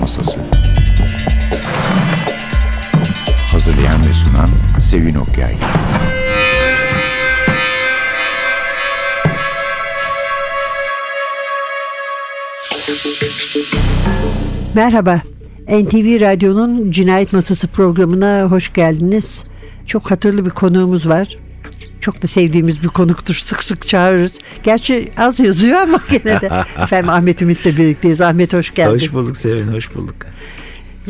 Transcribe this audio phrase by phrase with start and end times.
[0.00, 0.40] Masası
[3.52, 4.48] Hazırlayan ve sunan
[4.82, 5.54] Sevin Okyay
[14.74, 15.20] Merhaba.
[15.68, 19.44] NTV Radyo'nun Cinayet Masası programına hoş geldiniz.
[19.86, 21.36] Çok hatırlı bir konuğumuz var.
[22.00, 23.34] Çok da sevdiğimiz bir konuktur.
[23.34, 24.38] Sık sık çağırırız.
[24.62, 26.50] Gerçi az yazıyor ama gene de.
[26.82, 28.20] Efendim Ahmet Ümit'le birlikteyiz.
[28.20, 28.94] Ahmet hoş geldin.
[28.94, 30.14] Hoş bulduk Sevin, hoş bulduk.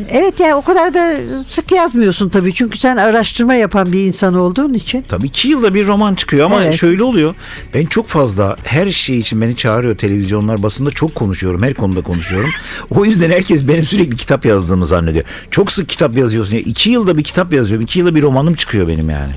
[0.09, 1.17] Evet ya o kadar da
[1.48, 2.55] sık yazmıyorsun tabii.
[2.55, 5.03] Çünkü sen araştırma yapan bir insan olduğun için.
[5.03, 6.75] Tabii iki yılda bir roman çıkıyor ama Evet.
[6.75, 7.34] şöyle oluyor.
[7.75, 11.62] Ben çok fazla her şey için beni çağırıyor televizyonlar basında çok konuşuyorum.
[11.62, 12.51] Her konuda konuşuyorum.
[12.91, 15.25] o yüzden herkes benim sürekli kitap yazdığımı zannediyor.
[15.51, 16.55] Çok sık kitap yazıyorsun.
[16.55, 16.61] Ya.
[16.61, 17.84] İki yılda bir kitap yazıyorum.
[17.84, 19.33] iki yılda bir romanım çıkıyor benim yani.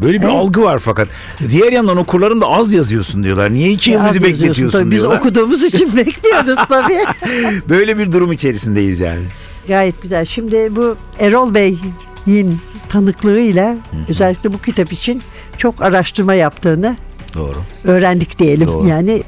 [0.00, 0.34] Böyle bir Evet.
[0.34, 1.08] algı var fakat.
[1.50, 3.52] Diğer yandan okurlarım da az yazıyorsun diyorlar.
[3.54, 4.90] Niye iki yıl bizi bekletiyorsun tabii.
[4.90, 5.18] Biz diyorlar.
[5.18, 7.04] okuduğumuz için bekliyoruz tabii.
[7.68, 9.22] Böyle bir durum içerisindeyiz yani.
[9.68, 10.24] Gayet güzel.
[10.24, 12.58] Şimdi bu Erol Bey'in
[12.88, 13.76] tanıklığıyla
[14.08, 15.22] özellikle bu kitap için
[15.56, 16.96] çok araştırma yaptığını
[17.34, 17.56] Doğru.
[17.84, 18.68] öğrendik diyelim.
[18.68, 18.88] Doğru.
[18.88, 19.22] Yani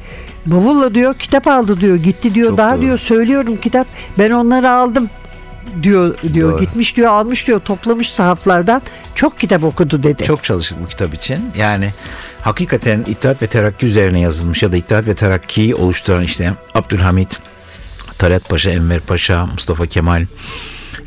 [0.46, 2.80] bavulla diyor kitap aldı diyor gitti diyor Çok daha doğru.
[2.82, 3.86] diyor söylüyorum kitap
[4.18, 5.10] ben onları aldım
[5.82, 6.60] diyor diyor Doğru.
[6.60, 8.82] gitmiş diyor almış diyor toplamış sahaflardan
[9.14, 10.24] çok kitap okudu dedi.
[10.24, 11.50] Çok çalıştık bu kitap için.
[11.58, 11.90] Yani
[12.40, 17.28] hakikaten İttihat ve Terakki üzerine yazılmış ya da İttihat ve Terakki'yi oluşturan işte Abdülhamit,
[18.18, 20.26] Talat Paşa, Enver Paşa, Mustafa Kemal,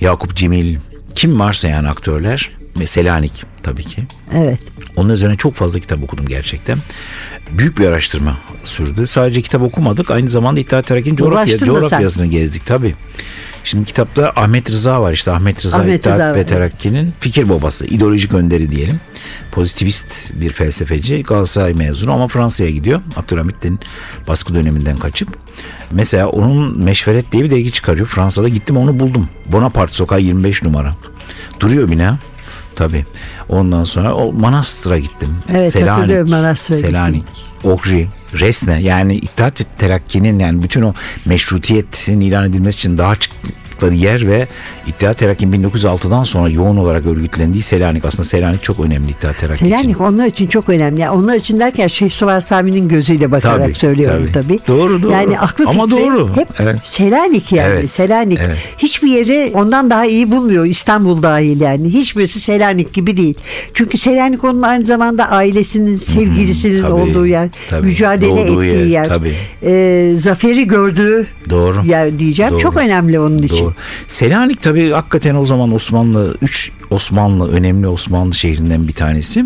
[0.01, 0.77] Yakup Cemil,
[1.15, 4.03] kim varsa yani aktörler ve Selanik tabii ki.
[4.33, 4.59] Evet.
[4.95, 6.77] Onun üzerine çok fazla kitap okudum gerçekten.
[7.51, 9.07] Büyük bir araştırma sürdü.
[9.07, 10.11] Sadece kitap okumadık.
[10.11, 11.65] Aynı zamanda İttihat Terakki'nin coğrafya, da sen.
[11.65, 12.95] coğrafyasını gezdik tabii.
[13.67, 16.45] Şimdi kitapta Ahmet Rıza var işte Ahmet Rıza Ahmet İttihat Rıza ve.
[16.45, 18.99] Terakki'nin fikir babası, ideolojik önderi diyelim.
[19.51, 23.01] Pozitivist bir felsefeci, Galatasaray mezunu ama Fransa'ya gidiyor.
[23.15, 23.79] Abdülhamit'in
[24.27, 25.29] baskı döneminden kaçıp.
[25.91, 28.07] Mesela onun Meşveret diye bir dergi çıkarıyor.
[28.07, 29.29] Fransa'da gittim onu buldum.
[29.45, 30.93] Bonaparte Sokağı 25 numara.
[31.59, 32.19] Duruyor bina.
[32.75, 33.05] Tabii.
[33.49, 35.29] Ondan sonra o Manastır'a gittim.
[35.49, 36.77] Evet, hatırlıyorum Manastır'a.
[36.77, 37.25] Selanik,
[37.63, 40.93] Ohri, Resne yani İttihat ve Terakki'nin yani bütün o
[41.25, 43.15] meşrutiyetin ilan edilmesi için daha
[43.77, 44.47] çıktıkları yer ve
[44.87, 48.05] İttihat Terakki'nin 1906'dan sonra yoğun olarak örgütlendiği Selanik.
[48.05, 49.75] Aslında Selanik çok önemli İttihat Terakki için.
[49.77, 51.01] Selanik onlar için çok önemli.
[51.01, 54.47] Yani onlar için derken Şeyh Suvar Sami'nin gözüyle bakarak Tabii, söylüyorum tabii.
[54.47, 54.59] tabii.
[54.67, 55.11] Doğru, doğru.
[55.11, 56.29] Yani aklı Ama fikri doğru.
[56.35, 56.79] hep Evet.
[56.83, 57.69] Selanik yani.
[57.71, 58.39] Evet, Selanik.
[58.45, 58.57] evet.
[58.77, 60.65] Hiçbir yeri ondan daha iyi bulmuyor.
[60.65, 61.93] İstanbul dahil yani.
[61.93, 63.35] Hiçbirisi Selanik gibi değil.
[63.73, 67.49] Çünkü Selanik onun aynı zamanda ailesinin, sevgilisinin tabii, olduğu yer.
[67.69, 67.85] tabii.
[67.87, 69.05] Mücadele Doğduğu ettiği yer, yer.
[69.05, 69.33] tabii.
[69.63, 71.85] Ee, zaferi gördüğü Doğru.
[71.85, 72.51] yer diyeceğim.
[72.51, 72.59] Doğru.
[72.59, 73.65] Çok önemli onun için.
[73.65, 73.66] Doğru.
[74.07, 79.45] Selanik tabii hakikaten o zaman Osmanlı 3 Osmanlı önemli Osmanlı şehrinden bir tanesi.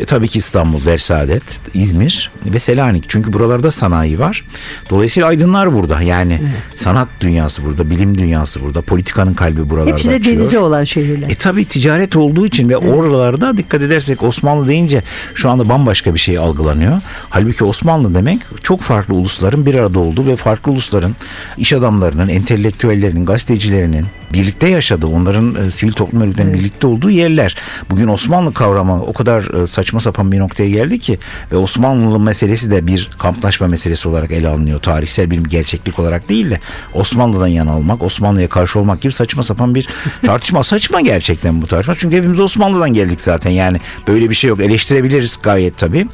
[0.00, 1.42] E, tabii ki İstanbul, Dersaadet,
[1.74, 3.04] İzmir ve Selanik.
[3.08, 4.44] Çünkü buralarda sanayi var.
[4.90, 6.02] Dolayısıyla aydınlar burada.
[6.02, 6.40] Yani
[6.74, 10.38] sanat dünyası burada, bilim dünyası burada, politikanın kalbi buralarda Hepsi de açıyor.
[10.38, 11.30] denizi olan şehirler.
[11.30, 15.02] E tabi ticaret olduğu için ve oralarda dikkat edersek Osmanlı deyince
[15.34, 17.00] şu anda bambaşka bir şey algılanıyor.
[17.30, 21.16] Halbuki Osmanlı demek çok farklı ulusların bir arada olduğu ve farklı ulusların
[21.56, 27.56] iş adamlarının, entelektüellerinin, gazetecilerinin birlikte yaşadığı, onların e, sivil toplum örgütlerinin birlikte olduğu yerler.
[27.90, 31.18] Bugün Osmanlı kavramı o kadar e, saçma sapan bir noktaya geldi ki
[31.52, 34.80] ve Osmanlı meselesi de bir kamplaşma meselesi olarak ele alınıyor.
[34.80, 36.60] Tarihsel bir gerçeklik olarak değil de
[36.94, 39.88] Osmanlı'dan yana olmak, Osmanlı'ya karşı olmak gibi saçma sapan bir
[40.26, 40.62] tartışma.
[40.62, 41.94] saçma gerçekten bu tartışma.
[41.98, 43.50] Çünkü hepimiz Osmanlı'dan geldik zaten.
[43.50, 44.60] Yani böyle bir şey yok.
[44.60, 46.06] Eleştirebiliriz gayet tabii.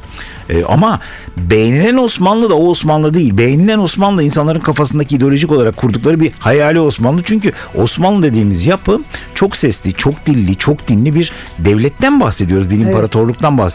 [0.49, 0.99] E, ama
[1.37, 3.37] beğenilen Osmanlı da o Osmanlı değil.
[3.37, 7.21] Beğenilen Osmanlı insanların kafasındaki ideolojik olarak kurdukları bir hayali Osmanlı.
[7.23, 9.01] Çünkü Osmanlı dediğimiz yapı
[9.35, 12.69] çok sesli, çok dilli, çok dinli bir devletten bahsediyoruz.
[12.69, 13.66] Bir imparatorluktan bahsediyoruz.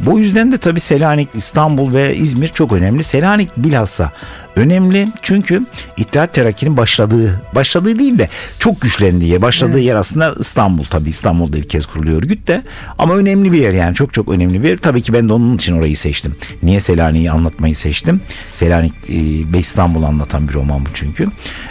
[0.00, 3.04] Bu yüzden de tabii Selanik, İstanbul ve İzmir çok önemli.
[3.04, 4.12] Selanik bilhassa
[4.56, 5.62] önemli çünkü
[5.96, 8.28] İttihat Terakki'nin başladığı, başladığı değil de
[8.58, 11.08] çok güçlendiği, başladığı yer aslında İstanbul tabii.
[11.10, 12.62] İstanbul'da ilk kez kuruluyor örgüt de
[12.98, 14.76] ama önemli bir yer yani çok çok önemli bir yer.
[14.76, 16.34] Tabii ki ben de onun için orayı seçtim.
[16.62, 18.20] Niye Selanik'i anlatmayı seçtim?
[18.52, 19.14] Selanik e,
[19.52, 21.26] ve İstanbul'u anlatan bir roman bu çünkü.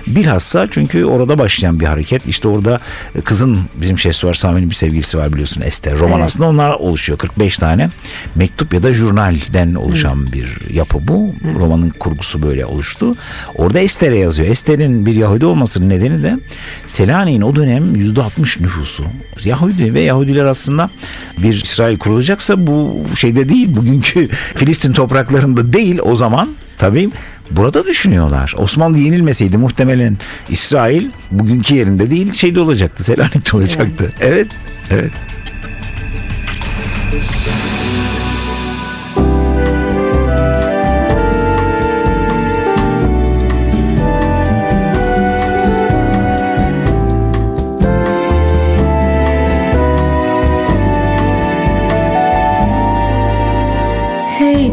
[0.07, 2.27] Bilhassa çünkü orada başlayan bir hareket.
[2.27, 2.79] İşte orada
[3.15, 5.97] e, kızın bizim Şehsuvar Sami'nin bir sevgilisi var biliyorsun Ester.
[5.97, 6.25] Roman Evet.
[6.25, 7.19] aslında onlar oluşuyor.
[7.19, 7.89] 45 tane
[8.35, 11.33] mektup ya da jurnalden oluşan bir yapı bu.
[11.59, 13.15] Romanın kurgusu böyle oluştu.
[13.55, 14.49] Orada Ester'e yazıyor.
[14.49, 16.37] Ester'in bir Yahudi olmasının nedeni de
[16.85, 19.03] Selanik'in o dönem %60 nüfusu
[19.45, 20.89] Yahudi ve Yahudiler aslında
[21.37, 27.09] bir İsrail kurulacaksa bu şeyde değil bugünkü Filistin topraklarında değil o zaman tabii
[27.51, 28.53] burada düşünüyorlar.
[28.57, 30.17] Osmanlı yenilmeseydi muhtemelen
[30.49, 34.09] İsrail bugünkü yerinde değil şeyde olacaktı Selanik'te olacaktı.
[34.21, 34.47] Evet
[34.91, 35.11] evet.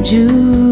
[0.05, 0.66] you.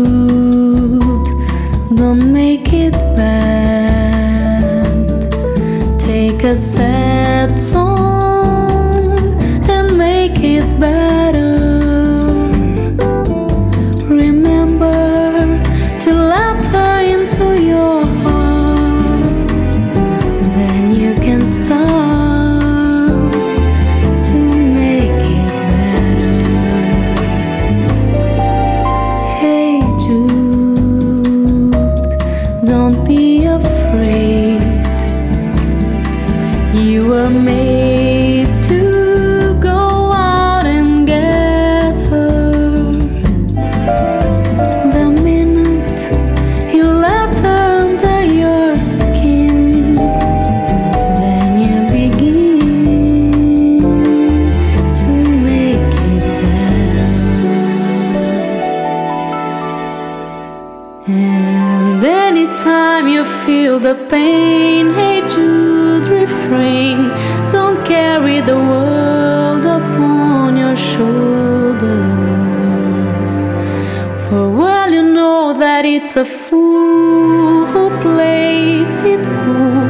[76.04, 79.88] It's a fool who plays it cool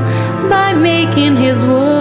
[0.49, 1.94] by making his world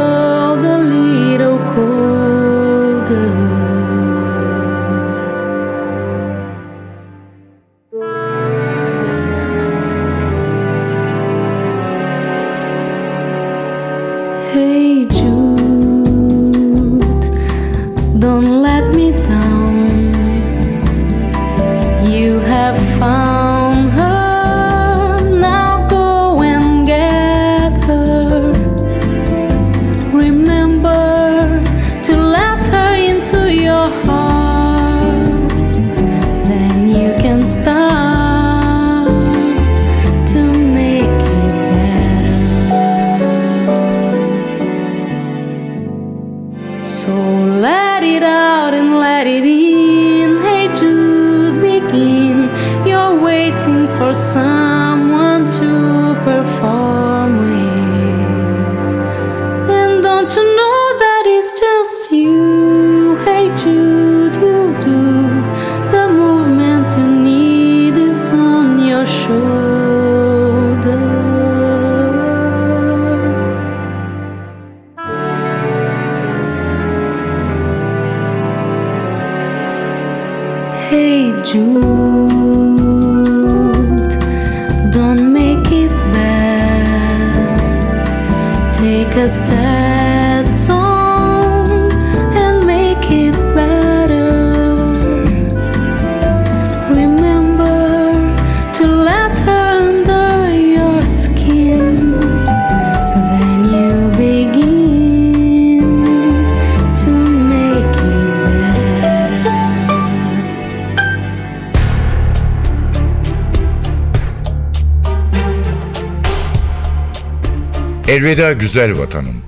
[118.23, 119.41] Elveda güzel vatanım.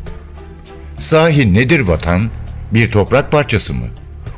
[0.99, 2.29] Sahi nedir vatan?
[2.71, 3.85] Bir toprak parçası mı?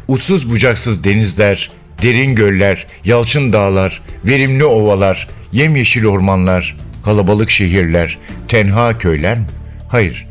[0.08, 8.18] Uçsuz bucaksız denizler, derin göller, yalçın dağlar, verimli ovalar, yemyeşil ormanlar, kalabalık şehirler,
[8.48, 9.46] tenha köyler mi?
[9.90, 10.28] Hayır.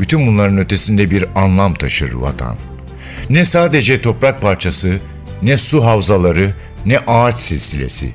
[0.00, 2.56] Bütün bunların ötesinde bir anlam taşır vatan.
[3.30, 5.00] Ne sadece toprak parçası,
[5.42, 6.50] ne su havzaları,
[6.86, 8.12] ne ağaç silsilesi.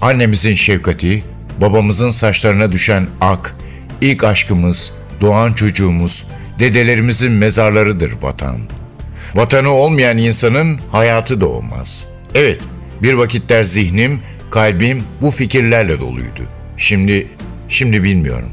[0.00, 1.22] Annemizin şefkati,
[1.60, 3.56] babamızın saçlarına düşen ak,
[4.00, 6.26] ilk aşkımız, doğan çocuğumuz,
[6.58, 8.60] dedelerimizin mezarlarıdır vatan.
[9.34, 12.08] Vatanı olmayan insanın hayatı da olmaz.
[12.34, 12.60] Evet,
[13.02, 16.42] bir vakitler zihnim, kalbim bu fikirlerle doluydu.
[16.76, 17.26] Şimdi,
[17.68, 18.50] şimdi bilmiyorum.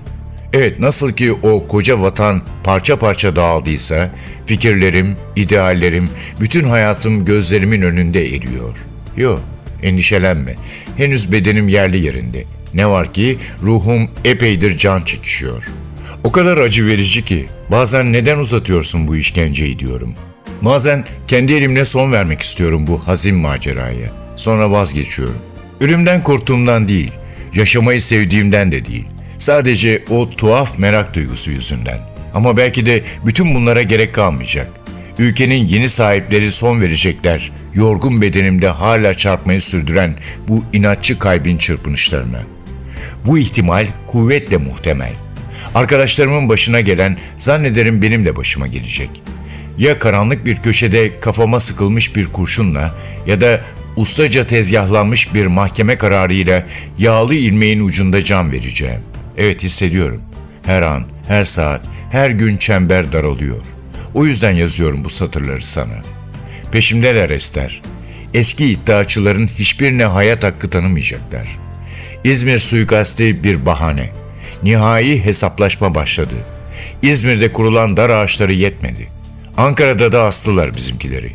[0.54, 4.12] Evet, nasıl ki o koca vatan parça parça dağıldıysa,
[4.46, 6.10] fikirlerim, ideallerim,
[6.40, 8.78] bütün hayatım gözlerimin önünde eriyor.
[9.18, 9.42] Yok,
[9.84, 10.56] endişelenme.
[10.98, 12.44] Henüz bedenim yerli yerinde.
[12.76, 15.64] Ne var ki ruhum epeydir can çekişiyor.
[16.24, 20.14] O kadar acı verici ki bazen neden uzatıyorsun bu işkenceyi diyorum.
[20.62, 24.10] Bazen kendi elimle son vermek istiyorum bu hazin maceraya.
[24.36, 25.38] Sonra vazgeçiyorum.
[25.82, 27.12] Ölümden korktuğumdan değil,
[27.54, 29.06] yaşamayı sevdiğimden de değil.
[29.38, 32.00] Sadece o tuhaf merak duygusu yüzünden.
[32.34, 34.70] Ama belki de bütün bunlara gerek kalmayacak.
[35.20, 37.52] Ülkenin yeni sahipleri son verecekler.
[37.74, 40.16] Yorgun bedenimde hala çarpmayı sürdüren
[40.48, 42.55] bu inatçı kalbin çırpınışlarına.
[43.26, 45.14] Bu ihtimal kuvvetle muhtemel.
[45.76, 49.10] Arkadaşlarımın başına gelen zannederim benim de başıma gelecek.
[49.78, 52.96] Ya karanlık bir köşede kafama sıkılmış bir kurşunla
[53.28, 53.62] ya da
[53.96, 56.68] ustaca tezgahlanmış bir mahkeme kararıyla
[56.98, 59.02] yağlı ilmeğin ucunda can vereceğim.
[59.38, 60.22] Evet hissediyorum.
[60.66, 63.62] Her an, her saat, her gün çember daralıyor.
[64.14, 66.02] O yüzden yazıyorum bu satırları sana.
[66.72, 67.82] Peşimdeler Ester.
[68.34, 71.65] Eski iddiaçıların hiçbirine hayat hakkı tanımayacaklar.
[72.26, 74.10] İzmir suikasti bir bahane.
[74.64, 76.36] Nihai hesaplaşma başladı.
[77.02, 79.08] İzmir'de kurulan dar ağaçları yetmedi.
[79.58, 81.32] Ankara'da da astılar bizimkileri.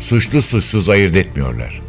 [0.00, 1.80] Suçlu suçsuz ayırt etmiyorlar.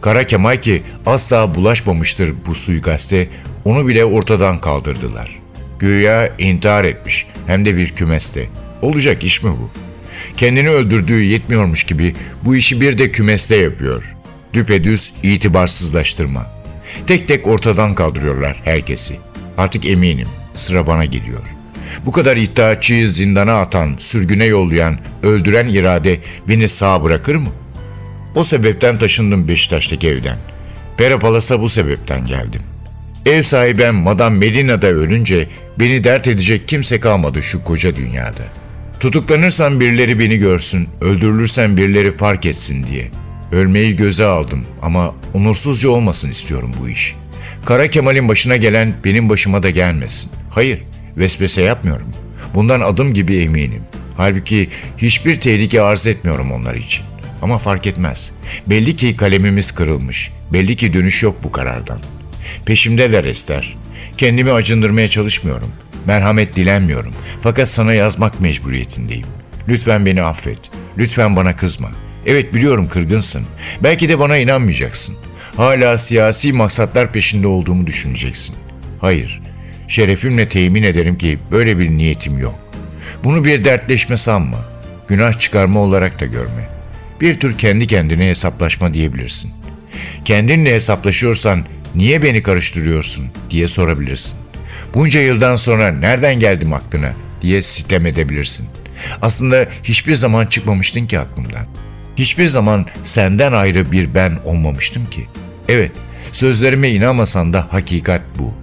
[0.00, 3.28] Kara Kemal ki asla bulaşmamıştır bu suikaste,
[3.64, 5.38] onu bile ortadan kaldırdılar.
[5.78, 8.48] Güya intihar etmiş, hem de bir kümeste.
[8.82, 9.70] Olacak iş mi bu?
[10.36, 12.14] Kendini öldürdüğü yetmiyormuş gibi
[12.44, 14.16] bu işi bir de kümeste yapıyor.
[14.52, 16.55] Düpedüz itibarsızlaştırma.
[17.06, 19.16] Tek tek ortadan kaldırıyorlar herkesi.
[19.58, 21.40] Artık eminim sıra bana geliyor.
[22.06, 27.50] Bu kadar iddiaçıyı zindana atan, sürgüne yollayan, öldüren irade beni sağ bırakır mı?
[28.34, 30.38] O sebepten taşındım Beşiktaş'taki evden.
[30.96, 32.62] Pera Palas'a bu sebepten geldim.
[33.26, 35.48] Ev sahibem Madame Melina'da ölünce
[35.78, 38.42] beni dert edecek kimse kalmadı şu koca dünyada.
[39.00, 43.10] Tutuklanırsam birileri beni görsün, öldürülürsem birileri fark etsin diye.
[43.52, 47.14] Ölmeyi göze aldım ama onursuzca olmasın istiyorum bu iş.
[47.64, 50.30] Kara Kemal'in başına gelen benim başıma da gelmesin.
[50.50, 50.82] Hayır,
[51.16, 52.08] vesvese yapmıyorum.
[52.54, 53.82] Bundan adım gibi eminim.
[54.16, 57.04] Halbuki hiçbir tehlike arz etmiyorum onlar için.
[57.42, 58.32] Ama fark etmez.
[58.66, 60.32] Belli ki kalemimiz kırılmış.
[60.52, 62.00] Belli ki dönüş yok bu karardan.
[62.64, 63.76] Peşimdeler Ester.
[64.18, 65.68] Kendimi acındırmaya çalışmıyorum.
[66.06, 67.12] Merhamet dilenmiyorum.
[67.42, 69.26] Fakat sana yazmak mecburiyetindeyim.
[69.68, 70.58] Lütfen beni affet.
[70.98, 71.88] Lütfen bana kızma.
[72.26, 73.46] Evet biliyorum kırgınsın.
[73.82, 75.16] Belki de bana inanmayacaksın.
[75.56, 78.56] Hala siyasi maksatlar peşinde olduğumu düşüneceksin.
[79.00, 79.40] Hayır.
[79.88, 82.58] Şerefimle temin ederim ki böyle bir niyetim yok.
[83.24, 84.58] Bunu bir dertleşme sanma.
[85.08, 86.68] Günah çıkarma olarak da görme.
[87.20, 89.52] Bir tür kendi kendine hesaplaşma diyebilirsin.
[90.24, 91.64] Kendinle hesaplaşıyorsan
[91.94, 94.38] niye beni karıştırıyorsun diye sorabilirsin.
[94.94, 98.68] Bunca yıldan sonra nereden geldim aklına diye sitem edebilirsin.
[99.22, 101.66] Aslında hiçbir zaman çıkmamıştın ki aklımdan.
[102.16, 105.26] Hiçbir zaman senden ayrı bir ben olmamıştım ki.
[105.68, 105.92] Evet,
[106.32, 108.54] sözlerime inanmasan da hakikat bu.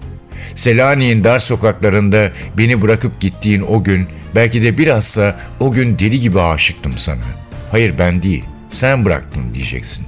[0.55, 6.41] Selanik'in dar sokaklarında beni bırakıp gittiğin o gün belki de bilhassa o gün deli gibi
[6.41, 7.24] aşıktım sana.
[7.72, 10.05] Hayır ben değil, sen bıraktın diyeceksin.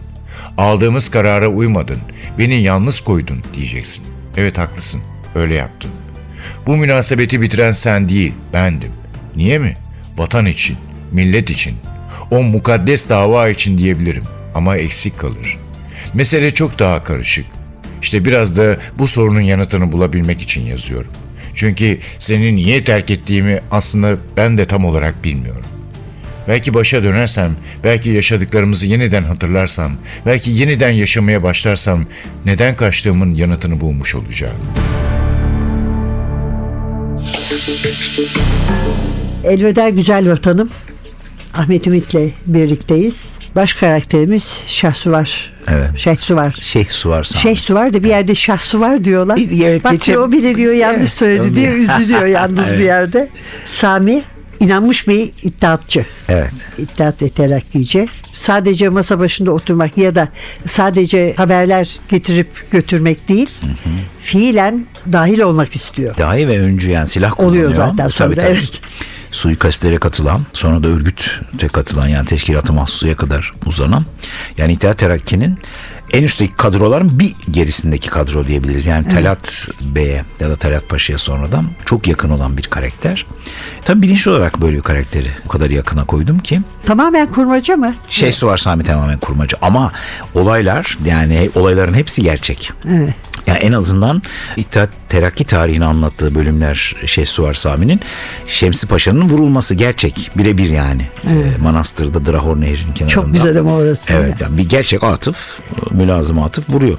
[0.57, 1.99] Aldığımız karara uymadın,
[2.39, 4.03] beni yalnız koydun diyeceksin.
[4.37, 5.01] Evet haklısın,
[5.35, 5.91] öyle yaptın.
[6.67, 8.91] Bu münasebeti bitiren sen değil, bendim.
[9.35, 9.77] Niye mi?
[10.17, 10.77] Vatan için,
[11.11, 11.75] millet için.
[12.31, 14.23] O mukaddes dava için diyebilirim
[14.55, 15.57] ama eksik kalır.
[16.13, 17.45] Mesele çok daha karışık.
[18.01, 21.11] İşte biraz da bu sorunun yanıtını bulabilmek için yazıyorum.
[21.53, 25.61] Çünkü seni niye terk ettiğimi aslında ben de tam olarak bilmiyorum.
[26.47, 29.91] Belki başa dönersem, belki yaşadıklarımızı yeniden hatırlarsam,
[30.25, 32.05] belki yeniden yaşamaya başlarsam
[32.45, 34.55] neden kaçtığımın yanıtını bulmuş olacağım.
[39.43, 40.69] Elveda güzel vatanım.
[41.55, 43.33] Ahmet Ümit'le birlikteyiz.
[43.55, 45.53] Baş karakterimiz Şahsuvar.
[45.67, 45.89] Evet.
[45.99, 46.55] Şeyh Suvar.
[47.23, 49.39] Şeyh Suvar da bir yerde Şahsuvar diyorlar.
[49.63, 53.29] Evet, Bak geçen- o bile diyor yanlış Evet, söyledi diye üzülüyor yalnız bir yerde.
[53.65, 54.21] Sami
[54.59, 56.05] inanmış bir iddiatçı.
[56.29, 56.49] Evet.
[56.77, 58.07] İttihat ve terakkici.
[58.33, 60.27] Sadece masa başında oturmak ya da
[60.67, 63.49] sadece haberler getirip götürmek değil,
[64.21, 66.17] fiilen dahil olmak istiyor.
[66.17, 67.65] Dahi ve öncü yani silah kullanıyor.
[67.65, 68.81] Oluyor zaten sonra, evet.
[69.35, 74.05] Suikastlere katılan, sonra da örgüte katılan yani teşkilat-ı mahsusuya kadar uzanan
[74.57, 75.59] yani İttihat Terakki'nin
[76.13, 78.85] en üstteki kadroların bir gerisindeki kadro diyebiliriz.
[78.85, 83.25] Yani Talat Bey'e ya da Talat Paşa'ya sonradan çok yakın olan bir karakter.
[83.85, 87.95] Tabii bilinçli olarak böyle bir karakteri bu kadar yakına koydum ki Tamamen kurmaca mı?
[88.09, 89.91] şey Suvar Sami tamamen kurmacı ama
[90.35, 92.71] olaylar yani olayların hepsi gerçek.
[92.89, 93.15] Evet.
[93.65, 94.21] En azından
[94.57, 97.99] İttihat Terakki tarihini anlattığı bölümler şey Suvar Sami'nin
[98.47, 101.01] Şemsi Paşa'nın vurulması gerçek birebir yani.
[101.23, 103.13] Ee, Manastır'da Drahor Nehri'nin kenarında.
[103.13, 104.13] Çok güzel ama orası.
[104.13, 105.59] Evet yani bir gerçek atıf,
[105.91, 106.97] mülazım atıf vuruyor.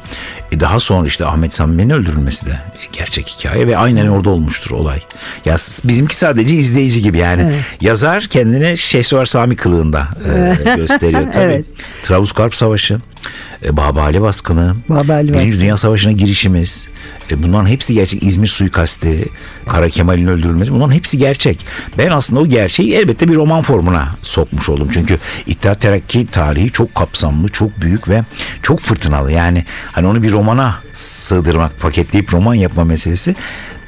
[0.52, 2.60] E daha sonra işte Ahmet Sami'nin öldürülmesi de
[2.92, 5.00] gerçek hikaye ve aynen orada olmuştur olay.
[5.44, 7.58] Ya bizimki sadece izleyici gibi yani.
[7.80, 11.44] Yazar kendini Şehsuvar Sami kılığında e, gösteriyor tabii.
[11.44, 11.64] Evet.
[12.02, 12.98] Trablusgarp Savaşı,
[13.66, 15.60] e, Babali baskını, Babali Birinci baskını.
[15.60, 16.88] Dünya Savaşı'na girişimiz,
[17.30, 18.22] e, bunların hepsi gerçek.
[18.22, 19.24] İzmir suikasti,
[19.68, 21.66] Kara Kemal'in öldürülmesi bunların hepsi gerçek.
[21.98, 24.88] Ben aslında o gerçeği elbette bir roman formuna sokmuş oldum.
[24.92, 28.24] Çünkü İttihat Terakki tarihi çok kapsamlı, çok büyük ve
[28.62, 29.32] çok fırtınalı.
[29.32, 33.34] Yani hani onu bir romana sığdırmak, paketleyip roman yapma meselesi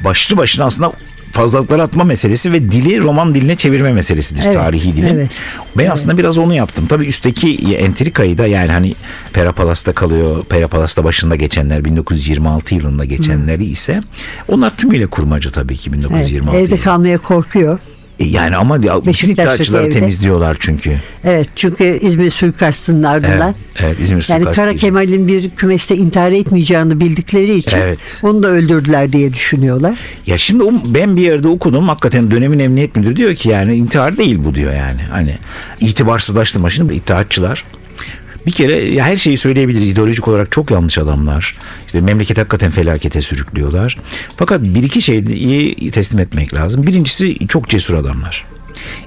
[0.04, 0.92] başlı başına aslında
[1.32, 5.06] fazlalıkları atma meselesi ve dili roman diline çevirme meselesidir Evet, tarihi dili.
[5.08, 5.30] evet.
[5.78, 6.86] Ben aslında biraz onu yaptım.
[6.88, 8.94] Tabii üstteki entrikayı da yani hani
[9.32, 10.44] Perapalas'ta kalıyor.
[10.44, 14.00] Perapalas'ta başında geçenler 1926 yılında geçenleri ise
[14.48, 16.84] onlar tümüyle kurmaca tabii ki Evet, 1926 evde yılında.
[16.84, 17.78] kalmaya korkuyor.
[18.18, 18.82] E Yani ama
[19.86, 19.90] evde.
[19.90, 21.00] temizliyorlar çünkü.
[21.24, 23.54] Evet çünkü İzmir suikastının ardından.
[23.78, 24.80] Evet, evet İzmir Yani suikastı Kara gibi.
[24.80, 27.98] Kemal'in bir kümeste intihar etmeyeceğini bildikleri için Evet.
[28.22, 29.98] onu da öldürdüler diye düşünüyorlar.
[30.26, 34.18] Ya şimdi o- ben bir yerde okudum hakikaten dönemin emniyet müdürü diyor ki yani intihar
[34.18, 35.00] değil bu diyor yani.
[35.10, 35.34] Hani
[35.80, 37.64] itibarsızlaştırma şimdi ittihatçılar
[38.48, 41.56] bir kere ya her şeyi söyleyebiliriz ideolojik olarak çok yanlış adamlar.
[41.86, 43.98] İşte memleket hakikaten felakete sürüklüyorlar.
[44.36, 46.86] Fakat bir iki şeyi teslim etmek lazım.
[46.86, 48.44] Birincisi çok cesur adamlar.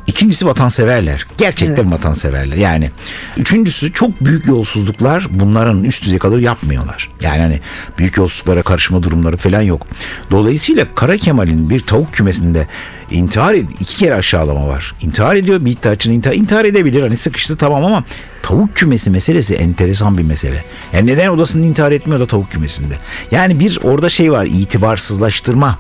[0.08, 1.28] İkincisi vatanseverler.
[1.38, 2.56] Gerçekten vatanseverler.
[2.56, 2.92] Yani
[3.38, 7.10] üçüncüsü çok büyük yolsuzluklar bunların üst düzey kadar yapmıyorlar.
[7.22, 7.60] Yani hani
[7.98, 9.88] büyük yolsuzluklara karışma durumları falan yok.
[10.32, 12.68] Dolayısıyla Kara Kemal'in bir tavuk kümesinde
[13.12, 14.94] intihar ed- iki kere aşağılama var.
[15.02, 18.04] İntihar ediyor bir iddiaçının intihar, intihar edebilir hani sıkıştı tamam ama
[18.44, 20.64] tavuk kümesi meselesi enteresan bir mesele.
[20.94, 22.94] Yani neden odasında intihar etmiyor da tavuk kümesinde?
[23.32, 25.80] Yani bir orada şey var itibarsızlaştırma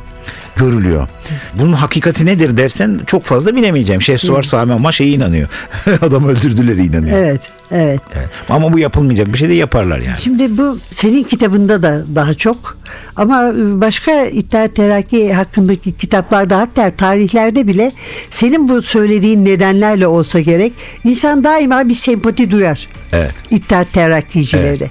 [0.55, 1.07] görülüyor.
[1.53, 4.01] Bunun hakikati nedir dersen çok fazla bilemeyeceğim.
[4.01, 5.49] Şehsuvar Sami ama şeye inanıyor.
[6.01, 7.17] Adam öldürdüler inanıyor.
[7.17, 7.41] Evet,
[7.71, 8.01] evet.
[8.15, 8.29] Evet.
[8.49, 10.17] Ama bu yapılmayacak bir şey de yaparlar yani.
[10.17, 12.77] Şimdi bu senin kitabında da daha çok
[13.15, 17.91] ama başka İttihat Terakki hakkındaki kitaplarda hatta tarihlerde bile
[18.29, 20.73] senin bu söylediğin nedenlerle olsa gerek
[21.03, 22.87] insan daima bir sempati duyar.
[23.13, 23.31] Evet.
[23.51, 24.89] İttihat Terakkicileri.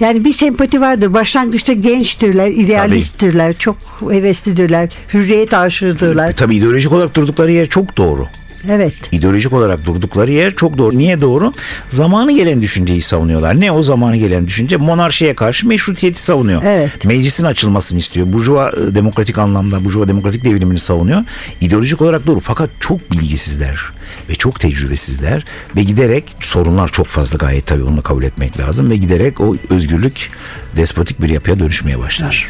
[0.00, 1.12] Yani bir sempati vardır.
[1.12, 3.76] Başlangıçta gençtirler, idealisttirler, çok
[4.10, 6.32] heveslidirler, hürriyet aşığıdırlar.
[6.32, 8.26] Tabii ideolojik olarak durdukları yer çok doğru.
[8.68, 8.94] Evet.
[9.12, 10.98] İdeolojik olarak durdukları yer çok doğru.
[10.98, 11.52] Niye doğru?
[11.88, 13.60] Zamanı gelen düşünceyi savunuyorlar.
[13.60, 14.76] Ne o zamanı gelen düşünce?
[14.76, 16.62] Monarşiye karşı meşrutiyeti savunuyor.
[16.64, 17.04] Evet.
[17.04, 18.32] Meclisin açılmasını istiyor.
[18.32, 21.24] Burjuva e, demokratik anlamda, burjuva demokratik devrimini savunuyor.
[21.60, 23.80] İdeolojik olarak doğru fakat çok bilgisizler
[24.28, 25.44] ve çok tecrübesizler
[25.76, 30.30] ve giderek sorunlar çok fazla gayet tabii onu kabul etmek lazım ve giderek o özgürlük
[30.76, 32.48] despotik bir yapıya dönüşmeye başlar.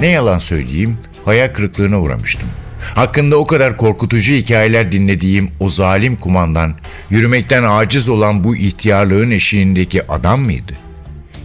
[0.00, 2.48] Ne yalan söyleyeyim, hayal kırıklığına uğramıştım.
[2.94, 6.74] Hakkında o kadar korkutucu hikayeler dinlediğim o zalim kumandan,
[7.10, 10.72] yürümekten aciz olan bu ihtiyarlığın eşiğindeki adam mıydı?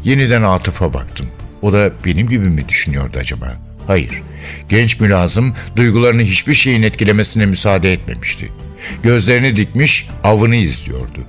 [0.04, 1.26] Yeniden Atıf'a baktım.
[1.62, 3.54] O da benim gibi mi düşünüyordu acaba?
[3.88, 4.22] Hayır.
[4.70, 8.50] Genç mülazım duygularını hiçbir şeyin etkilemesine müsaade etmemişti.
[9.04, 11.20] Gözlerini dikmiş avını izliyordu.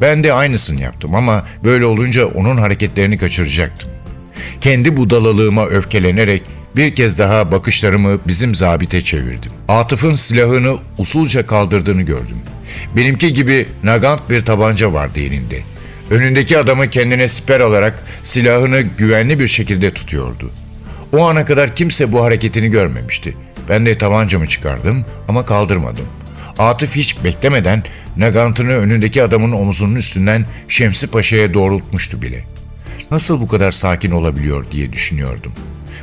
[0.00, 3.90] Ben de aynısını yaptım ama böyle olunca onun hareketlerini kaçıracaktım.
[4.60, 6.42] Kendi budalalığıma öfkelenerek
[6.76, 9.52] bir kez daha bakışlarımı bizim zabite çevirdim.
[9.68, 12.38] Atıf'ın silahını usulca kaldırdığını gördüm.
[12.96, 15.60] Benimki gibi nagant bir tabanca vardı elinde.
[16.10, 20.50] Önündeki adamı kendine siper alarak silahını güvenli bir şekilde tutuyordu.
[21.12, 23.36] O ana kadar kimse bu hareketini görmemişti.
[23.68, 26.06] Ben de tabancamı çıkardım ama kaldırmadım.
[26.58, 27.82] Atıf hiç beklemeden
[28.16, 32.44] nagantını önündeki adamın omzunun üstünden Şemsi Paşa'ya doğrultmuştu bile.
[33.10, 35.52] Nasıl bu kadar sakin olabiliyor diye düşünüyordum.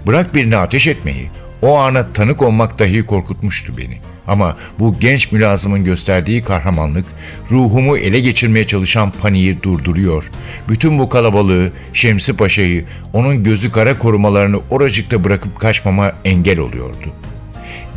[0.10, 1.30] Bırak birine ateş etmeyi,
[1.62, 3.98] o ana tanık olmak dahi korkutmuştu beni.
[4.28, 7.06] Ama bu genç mülazımın gösterdiği kahramanlık,
[7.52, 10.32] ruhumu ele geçirmeye çalışan paniği durduruyor.
[10.70, 17.14] Bütün bu kalabalığı, Şemsi Paşa'yı, onun gözü kara korumalarını oracıkta bırakıp kaçmama engel oluyordu.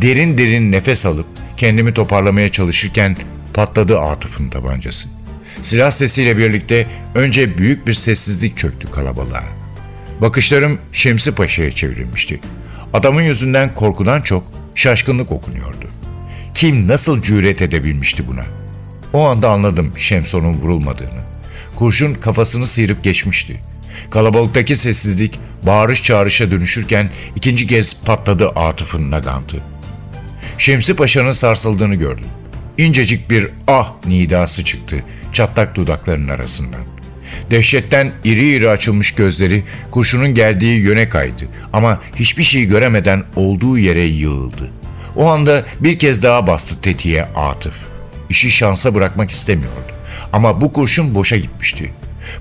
[0.02, 3.16] Derin derin nefes alıp kendimi toparlamaya çalışırken
[3.54, 5.08] patladı Atıf'ın tabancası.
[5.62, 9.61] Silah sesiyle birlikte önce büyük bir sessizlik çöktü kalabalığa.
[10.20, 12.40] Bakışlarım Şemsi Paşa'ya çevrilmişti.
[12.92, 14.44] Adamın yüzünden korkudan çok
[14.74, 15.88] şaşkınlık okunuyordu.
[16.54, 18.44] Kim nasıl cüret edebilmişti buna?
[19.12, 21.22] O anda anladım Şemson'un vurulmadığını.
[21.76, 23.60] Kurşun kafasını sıyırıp geçmişti.
[24.10, 29.56] Kalabalıktaki sessizlik bağırış çağrışa dönüşürken ikinci kez patladı Atıf'ın nagantı.
[30.58, 32.26] Şemsi Paşa'nın sarsıldığını gördüm.
[32.78, 36.80] İncecik bir ah nidası çıktı çatlak dudaklarının arasından.
[37.50, 44.02] Dehşetten iri iri açılmış gözleri kurşunun geldiği yöne kaydı ama hiçbir şey göremeden olduğu yere
[44.02, 44.70] yığıldı.
[45.16, 47.74] O anda bir kez daha bastı tetiğe Atıf.
[48.28, 49.92] İşi şansa bırakmak istemiyordu.
[50.32, 51.92] Ama bu kurşun boşa gitmişti.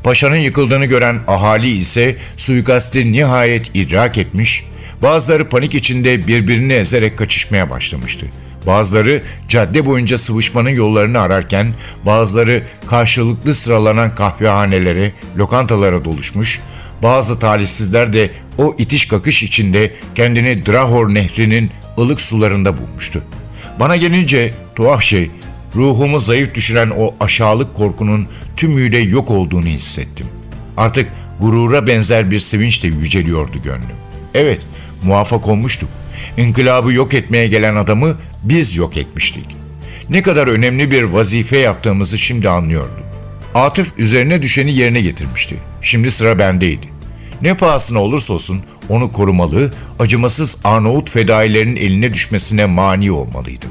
[0.03, 4.65] Paşanın yıkıldığını gören ahali ise suikasti nihayet idrak etmiş,
[5.01, 8.25] bazıları panik içinde birbirini ezerek kaçışmaya başlamıştı.
[8.67, 11.73] Bazıları cadde boyunca sıvışmanın yollarını ararken
[12.05, 16.61] bazıları karşılıklı sıralanan kahvehanelere, lokantalara doluşmuş,
[17.03, 23.23] bazı talihsizler de o itiş kakış içinde kendini Drahor nehrinin ılık sularında bulmuştu.
[23.79, 25.31] Bana gelince tuhaf şey
[25.75, 30.27] ruhumu zayıf düşüren o aşağılık korkunun tümüyle yok olduğunu hissettim.
[30.77, 33.95] Artık gurura benzer bir sevinç de yüceliyordu gönlüm.
[34.33, 34.61] Evet,
[35.03, 35.89] muvaffak olmuştuk.
[36.37, 39.45] İnkılabı yok etmeye gelen adamı biz yok etmiştik.
[40.09, 43.03] Ne kadar önemli bir vazife yaptığımızı şimdi anlıyordum.
[43.55, 45.55] Atıf üzerine düşeni yerine getirmişti.
[45.81, 46.87] Şimdi sıra bendeydi.
[47.41, 53.69] Ne pahasına olursa olsun onu korumalı, acımasız Arnavut fedailerinin eline düşmesine mani olmalıydım.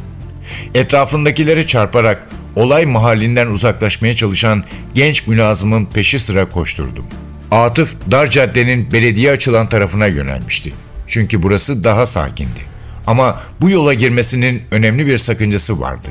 [0.75, 4.65] Etrafındakilere çarparak olay mahallinden uzaklaşmaya çalışan
[4.95, 7.05] genç mülazımın peşi sıra koşturdum.
[7.51, 10.73] Atıf dar caddenin belediye açılan tarafına yönelmişti.
[11.11, 12.61] Çünkü burası daha sakindi.
[13.07, 16.09] Ama bu yola girmesinin önemli bir sakıncası vardı.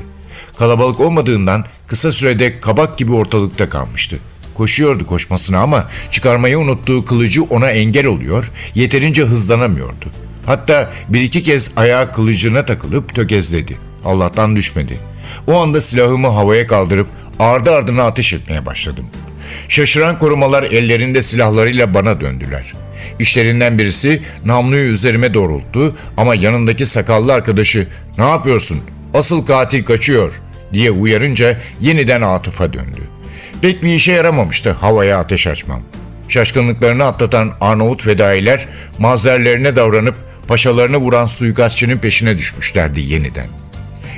[0.58, 4.18] Kalabalık olmadığından kısa sürede kabak gibi ortalıkta kalmıştı.
[4.54, 10.06] Koşuyordu koşmasına ama çıkarmayı unuttuğu kılıcı ona engel oluyor, yeterince hızlanamıyordu.
[10.46, 13.76] Hatta bir iki kez ayağı kılıcına takılıp tökezledi.
[14.04, 14.98] Allah'tan düşmedi.
[15.46, 17.06] O anda silahımı havaya kaldırıp
[17.38, 19.06] ardı ardına ateş etmeye başladım.
[19.68, 22.72] Şaşıran korumalar ellerinde silahlarıyla bana döndüler.
[23.18, 27.86] İşlerinden birisi namluyu üzerime doğrulttu ama yanındaki sakallı arkadaşı
[28.18, 28.80] ne yapıyorsun?
[29.14, 30.32] Asıl katil kaçıyor
[30.72, 33.00] diye uyarınca yeniden Atıf'a döndü.
[33.62, 35.82] Pek bir işe yaramamıştı havaya ateş açmam.
[36.28, 38.68] Şaşkınlıklarını atlatan Arnavut fedailer
[38.98, 40.14] mazerlerine davranıp
[40.48, 43.46] paşalarını vuran suikastçının peşine düşmüşlerdi yeniden.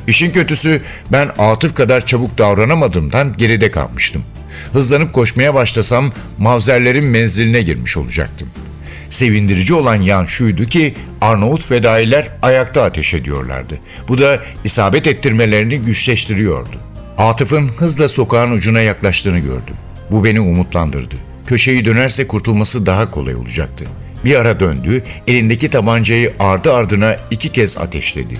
[0.06, 0.80] İşin kötüsü
[1.12, 4.24] ben Atıf kadar çabuk davranamadığımdan geride kalmıştım.
[4.72, 8.48] Hızlanıp koşmaya başlasam mavzerlerin menziline girmiş olacaktım.
[9.12, 13.78] Sevindirici olan yan şuydu ki Arnavut fedailer ayakta ateş ediyorlardı.
[14.08, 16.76] Bu da isabet ettirmelerini güçleştiriyordu.
[17.18, 19.74] Atıf'ın hızla sokağın ucuna yaklaştığını gördüm.
[20.10, 21.14] Bu beni umutlandırdı.
[21.46, 23.84] Köşeyi dönerse kurtulması daha kolay olacaktı.
[24.24, 28.34] Bir ara döndü, elindeki tabancayı ardı ardına iki kez ateşledi.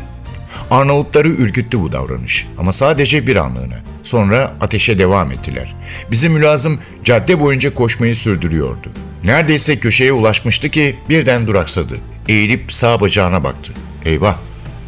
[0.71, 3.92] Arnavutları ürküttü bu davranış ama sadece bir anlığına.
[4.03, 5.75] Sonra ateşe devam ettiler.
[6.11, 8.89] Bizim mülazım cadde boyunca koşmayı sürdürüyordu.
[9.25, 11.95] Neredeyse köşeye ulaşmıştı ki birden duraksadı.
[12.29, 13.73] Eğilip sağ bacağına baktı.
[14.05, 14.39] Eyvah,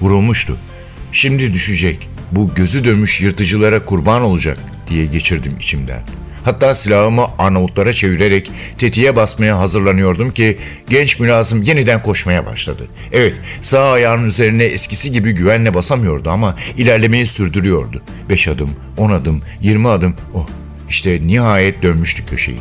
[0.00, 0.58] vurulmuştu.
[1.12, 2.08] Şimdi düşecek.
[2.32, 6.02] Bu gözü dönmüş yırtıcılara kurban olacak diye geçirdim içimden.
[6.44, 12.86] Hatta silahımı Arnavutlara çevirerek tetiğe basmaya hazırlanıyordum ki genç mülazım yeniden koşmaya başladı.
[13.12, 18.02] Evet sağ ayağının üzerine eskisi gibi güvenle basamıyordu ama ilerlemeyi sürdürüyordu.
[18.28, 20.16] Beş adım, on adım, yirmi adım.
[20.34, 20.46] Oh
[20.88, 22.58] işte nihayet dönmüştü köşeyi.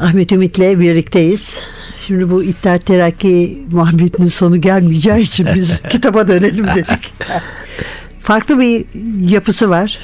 [0.00, 1.60] Ahmet Ümit'le birlikteyiz.
[2.08, 7.12] Şimdi bu İttihat Terakki muhabbetinin sonu gelmeyeceği için biz kitaba dönelim dedik.
[8.20, 8.84] Farklı bir
[9.30, 9.98] yapısı var.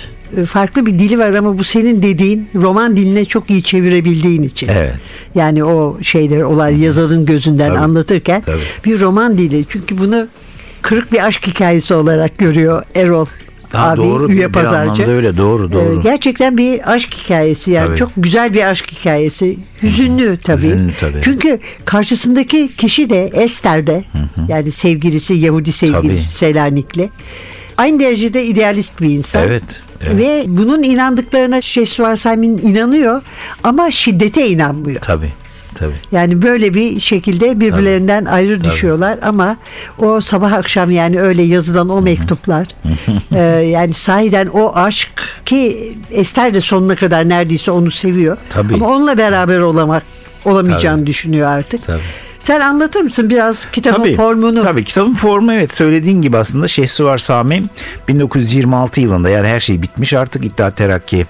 [0.47, 4.69] Farklı bir dili var ama bu senin dediğin roman diline çok iyi çevirebildiğin için.
[4.69, 4.95] Evet.
[5.35, 8.59] Yani o şeyler olay yazarın gözünden Tabii, anlatırken tabii.
[8.85, 9.65] bir roman dili.
[9.69, 10.29] Çünkü bunu
[10.83, 13.27] kırık bir aşk hikayesi olarak görüyor Erol
[13.75, 15.07] Ha, abi doğru, üye bir pazarcı.
[15.11, 16.01] öyle, doğru, doğru.
[16.01, 17.97] Ee, gerçekten bir aşk hikayesi yani Tabii.
[17.97, 19.59] çok güzel bir aşk hikayesi.
[19.83, 20.63] Hüzünlü tabii.
[20.67, 21.21] Hüzünlü tabii.
[21.23, 24.05] Çünkü karşısındaki kişi de Ester de
[24.49, 26.53] yani sevgilisi Yahudi sevgilisi Tabii.
[26.53, 27.11] Selanikli.
[27.77, 29.43] Aynı derecede idealist bir insan.
[29.43, 29.63] Evet,
[30.03, 30.17] evet.
[30.19, 33.23] Ve bunun inandıklarına Şehsuvar Samin inanıyor
[33.63, 35.01] ama şiddete inanmıyor.
[35.01, 35.33] Tabii.
[35.75, 35.95] Tabii.
[36.13, 39.57] Yani böyle bir şekilde birbirlerinden ayrı düşüyorlar ama
[39.99, 42.67] o sabah akşam yani öyle yazılan o mektuplar
[43.33, 45.11] e, yani sahiden o aşk
[45.45, 48.37] ki Ester de sonuna kadar neredeyse onu seviyor.
[48.51, 48.75] Tabii.
[48.75, 50.03] Ama onunla beraber olamak
[50.45, 51.07] olamayacağını Tabii.
[51.07, 51.85] düşünüyor artık.
[51.85, 52.01] Tabii.
[52.39, 54.63] Sen anlatır mısın biraz kitabın Tabii, formunu?
[54.63, 57.63] Tabii kitabın formu evet söylediğin gibi aslında Şehsuvar Sami
[58.09, 61.27] 1926 yılında yani her şey bitmiş artık İttihat Terakki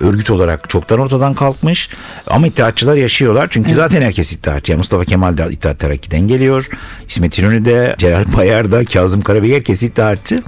[0.00, 1.90] örgüt olarak çoktan ortadan kalkmış
[2.26, 4.72] ama İttihatçılar yaşıyorlar çünkü zaten herkes İttihatçı.
[4.72, 6.68] Yani Mustafa Kemal de İttihat Terakki'den geliyor.
[7.08, 10.42] İsmet İnönü de, Celal Bayar da, Kazım Karabey herkes İttihatçı.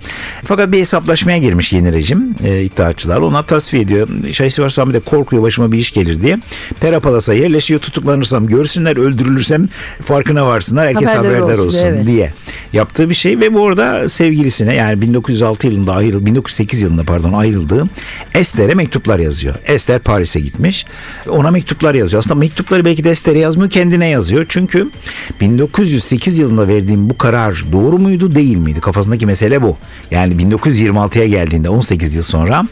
[0.45, 3.19] Fakat bir hesaplaşmaya girmiş yeni rejim e, İttihatçılar.
[3.19, 4.09] Ona tasfiye ediyor.
[4.33, 6.39] Şehsuvar Sami de korkuyor başıma bir iş gelir diye.
[6.81, 9.69] Perapalas'a yerleşiyor tutuklanırsam görsünler öldürülürsem
[10.03, 12.07] farkına varsınlar herkes Haberdar haberdar, olsun, olsun, evet.
[12.07, 12.33] diye
[12.73, 17.85] yaptığı bir şey ve bu arada sevgilisine yani 1906 yılında ayrıl 1908 yılında pardon ayrıldığı
[18.35, 19.38] Ester'e mektuplar yazıyor.
[19.65, 20.87] Ester Paris'e gitmiş.
[21.29, 22.23] Ona mektuplar yazıyor.
[22.23, 24.47] Aslında mektupları belki de Ester'e yazmıyor kendine yazıyor.
[24.49, 24.91] Çünkü
[25.41, 28.81] 1908 yılında verdiğim bu karar doğru muydu değil miydi?
[28.81, 29.77] Kafasındaki mesele bu.
[30.11, 32.67] Yani 1926'ya geldiğinde 18 yıl sonra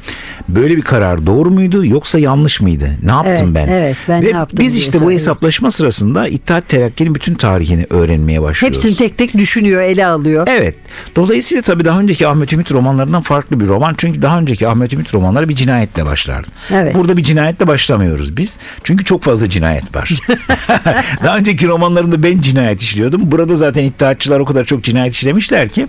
[0.48, 2.90] böyle bir karar doğru muydu yoksa yanlış mıydı?
[3.02, 3.68] Ne yaptım Evet, ben?
[3.68, 8.42] evet, ben Ve ne yaptım biz işte bu hesaplaşma sırasında İttihat Terakki'nin bütün tarihini öğrenmeye
[8.42, 8.84] başlıyoruz.
[8.84, 10.46] Hepsini tek tek düşünüyor, ele alıyor.
[10.50, 10.74] Evet.
[11.16, 13.94] Dolayısıyla tabii daha önceki Ahmet Ümit romanlarından farklı bir roman.
[13.98, 16.48] Çünkü daha önceki Ahmet Ümit romanları bir cinayetle başlardı.
[16.70, 16.94] Evet.
[16.94, 18.58] Burada bir cinayetle başlamıyoruz biz.
[18.84, 20.12] Çünkü çok fazla cinayet var.
[21.24, 23.20] Daha önceki romanlarımda ben cinayet işliyordum.
[23.24, 25.86] Burada zaten iddiatçılar o kadar çok cinayet işlemişler ki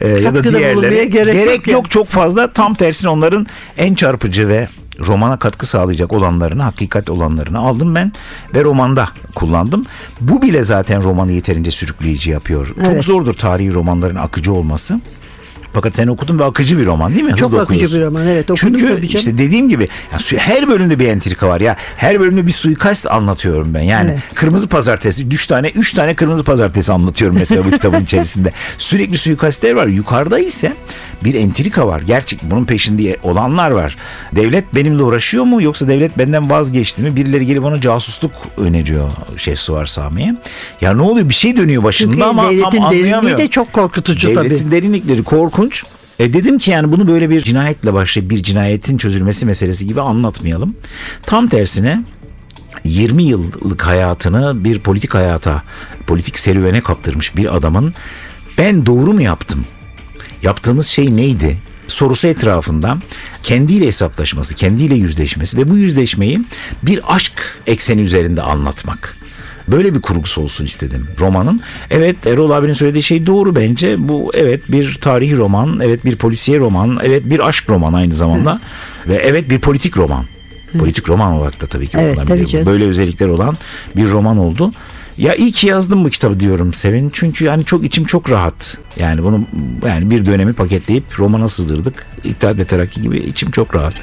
[0.00, 1.72] e, ya da diğerleri gerek yok yani.
[1.72, 2.52] yok çok fazla.
[2.52, 3.46] Tam tersine onların
[3.78, 4.68] en çarpıcı ve
[5.06, 8.12] romana katkı sağlayacak olanlarını, hakikat olanlarını aldım ben
[8.54, 9.84] ve romanda kullandım.
[10.20, 12.66] Bu bile zaten romanı yeterince sürükleyici yapıyor.
[12.66, 13.04] Çok Evet.
[13.04, 15.00] zordur tarihi romanların akıcı olması.
[15.78, 17.34] Fakat sen okudun ve akıcı bir roman değil mi?
[17.36, 18.00] Çok Hızlı akıcı okuyorsun.
[18.00, 19.18] bir roman, evet, okudum Çünkü tabii canım.
[19.18, 21.76] işte dediğim gibi ya su- her bölümde bir entrika var ya.
[21.96, 23.80] Her bölümde bir suikast anlatıyorum ben.
[23.80, 24.22] Yani Evet.
[24.34, 28.52] kırmızı pazartesi, üç tane, üç tane kırmızı pazartesi anlatıyorum mesela bu kitabın içerisinde.
[28.78, 29.86] Sürekli suikastler var.
[29.86, 30.72] Yukarıda ise
[31.24, 32.00] bir entrika var.
[32.00, 33.96] Gerçek bunun peşinde olanlar var.
[34.36, 37.16] Devlet benimle uğraşıyor mu yoksa devlet benden vazgeçti mi?
[37.16, 40.34] Birileri gelip ona casusluk öneriyor Şehsuvar Sami'ye.
[40.80, 41.28] Ya ne oluyor?
[41.28, 44.70] Bir şey dönüyor başında Çünkü ama tam devletin derinliği de çok korkutucu Devletin tabii.
[44.70, 45.67] derinlikleri korkunç.
[46.18, 50.76] E dedim ki yani bunu böyle bir cinayetle başlayıp bir cinayetin çözülmesi meselesi gibi anlatmayalım.
[51.22, 52.04] Tam tersine
[52.84, 55.62] 20 yıllık hayatını bir politik hayata,
[56.06, 57.94] politik serüvene kaptırmış bir adamın
[58.58, 59.64] ben doğru mu yaptım?
[60.42, 61.58] Yaptığımız şey neydi?
[61.90, 62.98] sorusu etrafında
[63.42, 66.40] kendiyle hesaplaşması, kendiyle yüzleşmesi ve bu yüzleşmeyi
[66.82, 69.17] bir aşk ekseni üzerinde anlatmak.
[69.72, 71.60] Böyle bir kurgusu olsun istedim romanın.
[71.90, 74.08] Evet Erol abinin söylediği şey doğru bence.
[74.08, 78.60] Bu evet bir tarihi roman, evet bir polisiye roman, evet bir aşk roman aynı zamanda
[79.08, 80.24] ve evet bir politik roman.
[80.78, 82.66] Politik roman olarak da tabii ki Evet, tabii canım.
[82.66, 83.56] Böyle özellikler olan
[83.96, 84.72] bir roman oldu.
[85.18, 87.10] Ya iyi ki yazdım bu kitabı diyorum Sevin.
[87.12, 88.78] Çünkü yani çok içim çok rahat.
[88.98, 89.44] Yani bunu
[89.86, 92.06] yani bir dönemi paketleyip romana sığdırdık.
[92.24, 93.94] İttihat ve Terakki gibi içim çok rahat.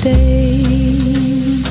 [0.00, 1.62] Day.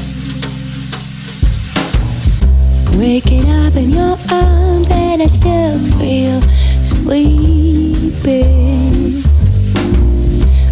[2.97, 6.41] Waking up in your arms and I still feel
[6.83, 8.43] sleepy.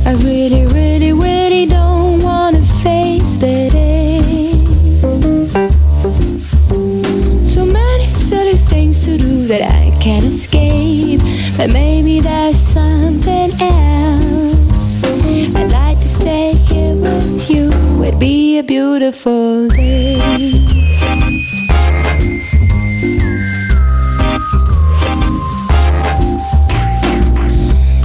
[0.05, 4.21] I really, really, really don't wanna face the day.
[7.45, 11.21] So many silly things to do that I can't escape.
[11.57, 12.54] But maybe there's
[19.05, 20.17] beautiful day.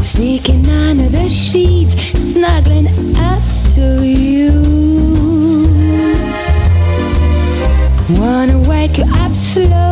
[0.03, 3.43] Sneaking under the sheets, snuggling up
[3.75, 4.53] to you.
[8.21, 9.90] Wanna wake you up slow,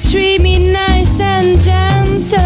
[0.00, 2.38] please treat me nice and gentle.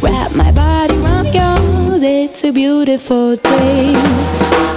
[0.00, 4.71] Wrap my body around yours, it's a beautiful day.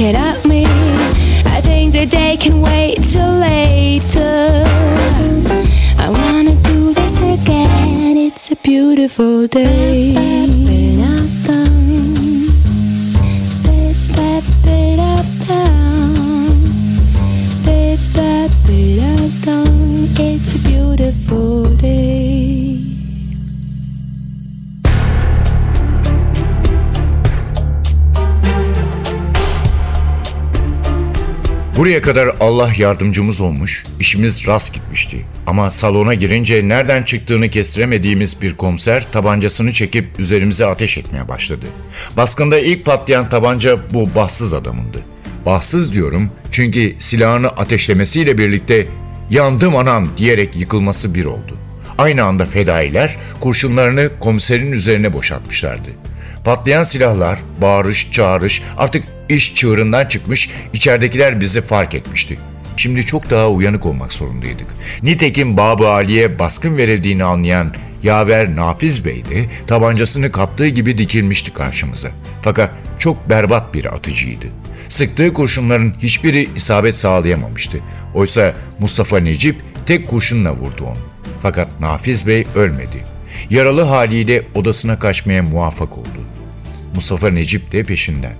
[0.00, 0.64] Looking at me,
[1.44, 4.64] I think the day can wait till later.
[5.98, 8.16] I wanna do this again.
[8.16, 10.49] It's a beautiful day.
[31.80, 35.26] Buraya kadar Allah yardımcımız olmuş, işimiz rast gitmişti.
[35.46, 41.66] Ama salona girince nereden çıktığını kestiremediğimiz bir komiser tabancasını çekip üzerimize ateş etmeye başladı.
[42.16, 45.04] Baskında ilk patlayan tabanca bu bahtsız adamındı.
[45.46, 48.86] Bahtsız diyorum çünkü silahını ateşlemesiyle birlikte
[49.30, 51.58] yandım anam diyerek yıkılması bir oldu.
[51.98, 55.90] Aynı anda fedailer kurşunlarını komiserin üzerine boşaltmışlardı.
[56.44, 62.38] Patlayan silahlar, bağırış, çağırış artık iş çığırından çıkmış, içeridekiler bizi fark etmişti.
[62.76, 64.66] Şimdi çok daha uyanık olmak zorundaydık.
[65.02, 72.08] Nitekim Babı Ali'ye baskın verildiğini anlayan Yaver Nafiz Bey de tabancasını kaptığı gibi dikilmişti karşımıza.
[72.42, 74.46] Fakat çok berbat bir atıcıydı.
[74.88, 77.78] Sıktığı kurşunların hiçbiri isabet sağlayamamıştı.
[78.14, 80.98] Oysa Mustafa Necip tek kurşunla vurdu onu.
[81.42, 83.04] Fakat Nafiz Bey ölmedi.
[83.50, 86.20] Yaralı haliyle odasına kaçmaya muvaffak oldu.
[86.94, 88.34] Mustafa Necip de peşinden.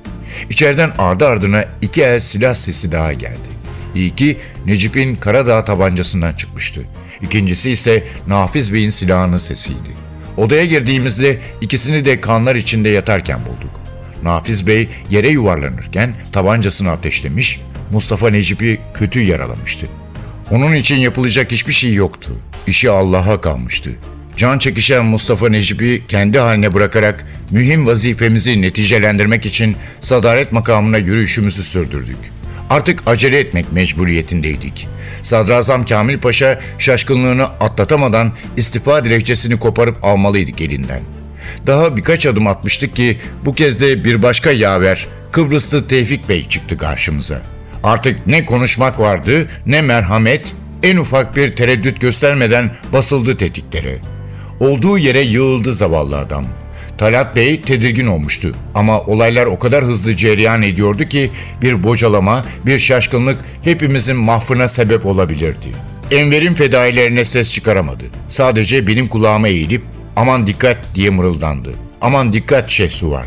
[0.50, 3.50] İçeriden ardı ardına iki el silah sesi daha geldi.
[3.94, 6.82] İyi ki Necip'in Karadağ tabancasından çıkmıştı.
[7.22, 9.90] İkincisi ise Nafiz Bey'in silahının sesiydi.
[10.36, 13.80] Odaya girdiğimizde ikisini de kanlar içinde yatarken bulduk.
[14.22, 19.86] Nafiz Bey yere yuvarlanırken tabancasını ateşlemiş, Mustafa Necip'i kötü yaralamıştı.
[20.50, 22.30] Onun için yapılacak hiçbir şey yoktu.
[22.66, 23.90] İşi Allah'a kalmıştı.
[24.36, 32.16] Can çekişen Mustafa Necip'i kendi haline bırakarak mühim vazifemizi neticelendirmek için sadaret makamına yürüyüşümüzü sürdürdük.
[32.70, 34.88] Artık acele etmek mecburiyetindeydik.
[35.22, 41.02] Sadrazam Kamil Paşa şaşkınlığını atlatamadan istifa dilekçesini koparıp almalıydık elinden.
[41.66, 46.76] Daha birkaç adım atmıştık ki bu kez de bir başka yaver Kıbrıslı Tevfik Bey çıktı
[46.76, 47.42] karşımıza.
[47.82, 53.98] Artık ne konuşmak vardı ne merhamet en ufak bir tereddüt göstermeden basıldı tetiklere.
[54.60, 56.44] Olduğu yere yığıldı zavallı adam.
[56.98, 61.30] Talat Bey tedirgin olmuştu ama olaylar o kadar hızlı cereyan ediyordu ki
[61.62, 65.68] bir bocalama, bir şaşkınlık hepimizin mahfına sebep olabilirdi.
[66.10, 68.04] Enver'in fedailerine ses çıkaramadı.
[68.28, 69.82] Sadece benim kulağıma eğilip
[70.16, 71.70] aman dikkat diye mırıldandı.
[72.00, 73.26] Aman dikkat Şehsuvar.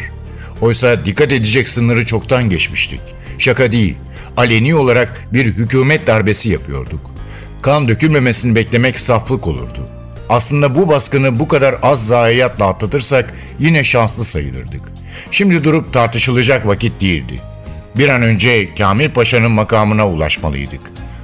[0.61, 3.01] Oysa dikkat edecek sınırı çoktan geçmiştik.
[3.37, 3.95] Şaka değil,
[4.37, 7.11] aleni olarak bir hükümet darbesi yapıyorduk.
[7.61, 10.02] Kan dökülmemesini beklemek saflık olurdu.
[10.29, 14.81] Aslında bu baskını bu kadar az zayiatla atlatırsak yine şanslı sayılırdık.
[15.31, 17.39] Şimdi durup tartışılacak vakit değildi.
[17.97, 20.81] Bir an önce Kamil Paşa'nın makamına ulaşmalıydık.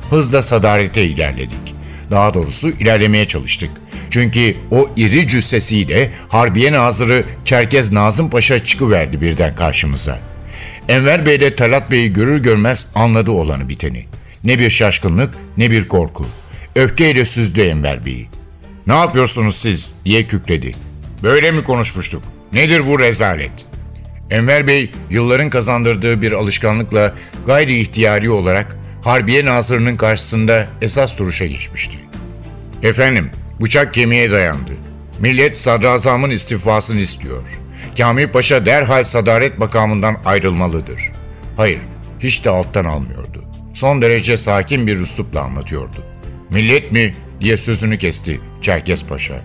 [0.10, 1.76] Hızla sadarete ilerledik.
[2.12, 3.70] Daha doğrusu ilerlemeye çalıştık.
[4.10, 10.20] Çünkü o iri cüssesiyle Harbiye Nazırı Çerkez Nazım Paşa çıkıverdi birden karşımıza.
[10.90, 14.06] Enver Bey de Talat Bey'i görür görmez anladı olanı biteni.
[14.44, 16.26] Ne bir şaşkınlık ne bir korku.
[16.76, 18.39] Öfkeyle süzdü Enver Bey'i.
[18.90, 20.72] Ne yapıyorsunuz siz diye kükredi.
[21.24, 22.24] Böyle mi konuşmuştuk?
[22.54, 23.52] Nedir bu rezalet?
[24.30, 27.16] Enver Bey yılların kazandırdığı bir alışkanlıkla
[27.48, 31.98] gayri ihtiyari olarak Harbiye Nazırı'nın karşısında esas duruşa geçmişti.
[32.84, 34.72] Efendim, bıçak kemiğe dayandı.
[35.20, 37.44] Millet sadrazamın istifasını istiyor.
[37.98, 41.12] Kamil Paşa derhal sadaret makamından ayrılmalıdır.
[41.58, 41.80] Hayır,
[42.20, 43.44] hiç de alttan almıyordu.
[43.74, 45.98] Son derece sakin bir üslupla anlatıyordu.
[46.50, 49.42] Millet mi diye sözünü kesti Çerkez Paşa.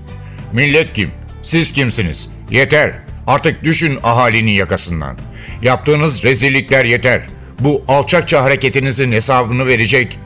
[0.52, 1.10] Millet kim?
[1.42, 2.28] Siz kimsiniz?
[2.50, 2.92] Yeter.
[3.26, 5.16] Artık düşün ahalinin yakasından.
[5.62, 7.22] Yaptığınız rezillikler yeter.
[7.60, 10.18] Bu alçakça hareketinizin hesabını verecek.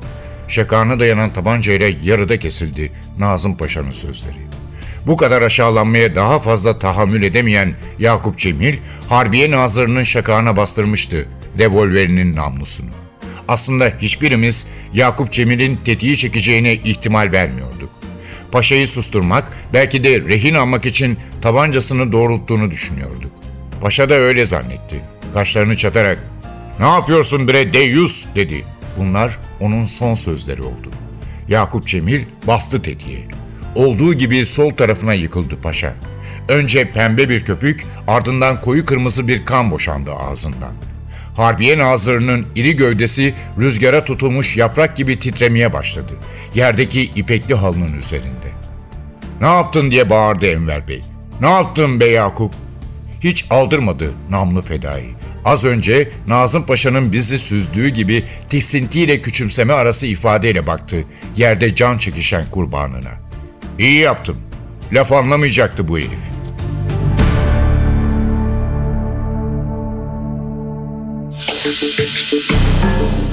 [0.49, 4.49] Şakağına dayanan tabancayla yarıda kesildi Nazım Paşa'nın sözleri.
[5.07, 8.77] Bu kadar aşağılanmaya daha fazla tahammül edemeyen Yakup Cemil,
[9.09, 11.27] Harbiye Nazırı'nın şakağına bastırmıştı
[11.59, 13.08] revolverinin namlusunu.
[13.49, 17.91] Aslında hiçbirimiz Yakup Cemil'in tetiği çekeceğine ihtimal vermiyorduk.
[18.53, 23.33] Paşayı susturmak, belki de rehin almak için tabancasını doğrulttuğunu düşünüyorduk.
[23.81, 25.01] Paşa da öyle zannetti.
[25.35, 26.19] Kaşlarını çatarak,
[26.81, 28.65] ''Ne yapıyorsun bre deyyus?'' dedi.
[28.99, 30.91] Bunlar onun son sözleri oldu.
[31.49, 33.21] Yakup Cemil bastı tetiğe.
[33.75, 35.95] Olduğu gibi sol tarafına yıkıldı paşa.
[36.49, 40.73] Önce pembe bir köpük, ardından koyu kırmızı bir kan boşandı ağzından.
[41.39, 46.13] Harbiye Nazırı'nın iri gövdesi rüzgara tutulmuş yaprak gibi titremeye başladı.
[46.55, 48.49] Yerdeki ipekli halının üzerinde.
[49.41, 51.03] Ne yaptın diye bağırdı Enver Bey.
[51.41, 52.53] Ne yaptın be Yakup?
[53.21, 55.05] Hiç aldırmadı namlı fedai.
[55.45, 61.05] Az önce Nazım Paşa'nın bizi süzdüğü gibi tiksintiyle küçümseme arası ifadeyle baktı
[61.37, 63.13] yerde can çekişen kurbanına.
[63.79, 64.37] İyi yaptım.
[64.93, 66.38] Laf anlamayacaktı bu herif.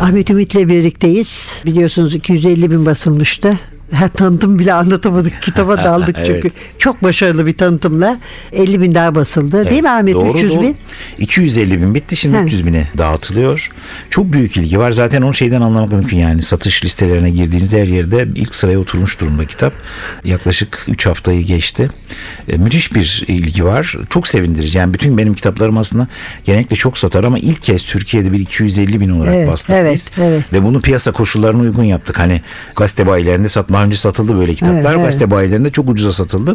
[0.01, 1.55] Ahmet Ümit'le birlikteyiz.
[1.65, 3.59] Biliyorsunuz 250 bin basılmıştı.
[3.95, 5.41] Ha, tanıtım bile anlatamadık.
[5.41, 6.25] Kitaba daldık Evet.
[6.27, 6.51] çünkü.
[6.77, 8.19] Çok başarılı bir tanıtımla
[8.51, 9.69] 50 bin daha basıldı.
[9.69, 10.13] Değil mi Ahmet?
[10.13, 10.61] Doğru, 300 doğru.
[10.61, 10.77] bin.
[11.19, 12.41] 250 bin bitti şimdi He.
[12.41, 13.69] 300 bine dağıtılıyor.
[14.09, 14.91] Çok büyük ilgi var.
[14.91, 16.43] Zaten onu şeyden anlamak mümkün yani.
[16.43, 19.73] Satış listelerine girdiğiniz her yerde ilk sıraya oturmuş durumda kitap.
[20.25, 21.89] Yaklaşık 3 haftayı geçti.
[22.47, 23.97] E, müthiş bir ilgi var.
[24.09, 24.77] Çok sevindirici.
[24.77, 26.07] Yani bütün benim kitaplarım aslında
[26.43, 30.11] genellikle çok satar ama ilk kez Türkiye'de bir 250 bin olarak Evet, bastık evet, biz.
[30.23, 30.53] evet.
[30.53, 32.19] Ve bunu piyasa koşullarına uygun yaptık.
[32.19, 32.41] Hani
[32.75, 34.95] gazete bayilerinde satma önce satıldı böyle kitaplar.
[34.95, 35.31] Evet, evet.
[35.31, 36.53] Bayilerinde çok ucuza satıldı.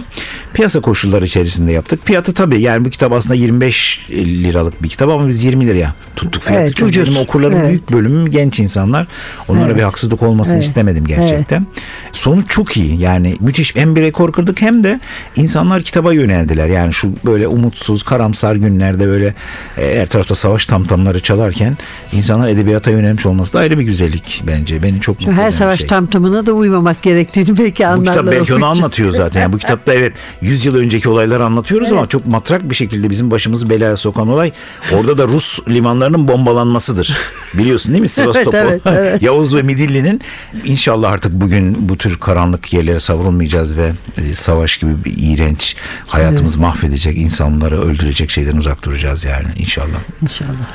[0.54, 2.00] Piyasa koşulları içerisinde yaptık.
[2.04, 6.42] Fiyatı tabii yani bu kitap aslında 25 liralık bir kitap ama biz 20 liraya tuttuk
[6.42, 6.62] fiyatı.
[6.64, 7.68] Evet, Çünkü benim okurların Evet.
[7.68, 9.06] büyük bölümü genç insanlar.
[9.48, 9.76] Onlara Evet.
[9.76, 10.64] bir haksızlık olmasını Evet.
[10.64, 11.66] istemedim gerçekten.
[12.12, 13.00] Sonuç çok iyi.
[13.00, 15.00] Yani müthiş hem bir rekor kırdık hem de
[15.36, 16.66] insanlar kitaba yöneldiler.
[16.66, 19.34] Yani şu böyle umutsuz, karamsar günlerde böyle
[19.78, 21.76] e, her tarafta savaş tamtamları çalarken
[22.12, 24.82] insanlar edebiyata yönelmiş olması da ayrı bir güzellik bence.
[24.82, 25.88] Beni çok mutlu Her eden bir savaş şey.
[25.88, 28.14] tamtamına da uymamak gerektiğini belki Bu anlarlar.
[28.14, 29.40] kitap belki onu anlatıyor zaten.
[29.40, 33.30] Yani bu kitapta evet 100 yıl önceki olayları anlatıyoruz ama çok matrak bir şekilde bizim
[33.30, 34.52] başımızı belaya sokan olay
[34.92, 37.16] orada da Rus limanlarının bombalanmasıdır.
[37.54, 38.08] Biliyorsun değil mi?
[38.20, 38.54] Sivastopol.
[38.54, 39.22] Evet, evet, evet.
[39.30, 40.20] Yavuz ve Midilli'nin
[40.64, 46.60] inşallah artık bugün bu tür karanlık yerlere savrulmayacağız ve e, savaş gibi bir iğrenç hayatımızı
[46.60, 50.00] mahvedecek, insanları öldürecek şeyden uzak duracağız yani inşallah.
[50.22, 50.68] İnşallah.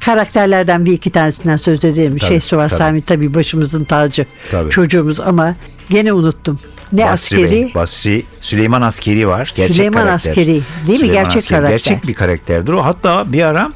[0.00, 2.16] Karakterlerden bir iki tanesinden söz edelim.
[2.16, 2.78] Tabii, Şeyhsuvar tabii.
[2.78, 4.26] Sami tabii başımızın tacı.
[4.50, 4.70] Tabii.
[4.70, 5.54] Çocuğumuz ama
[5.90, 6.58] gene unuttum.
[6.92, 7.50] Ne Basri askeri?
[7.50, 9.52] Bey, Basri, Süleyman Askeri var.
[9.56, 10.30] Gerçek Süleyman karakter.
[10.30, 10.94] Askeri, değil mi?
[10.96, 11.58] Süleyman Gerçek Askeri.
[11.58, 11.70] karakter.
[11.70, 12.84] Gerçek bir karakterdir o.
[12.84, 13.72] Hatta bir ara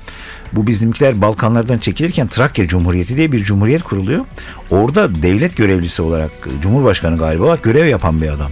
[0.53, 4.25] bu bizimkiler Balkanlardan çekilirken Trakya Cumhuriyeti diye bir cumhuriyet kuruluyor.
[4.71, 6.31] Orada devlet görevlisi olarak
[6.63, 8.51] Cumhurbaşkanı galiba olarak görev yapan bir adam.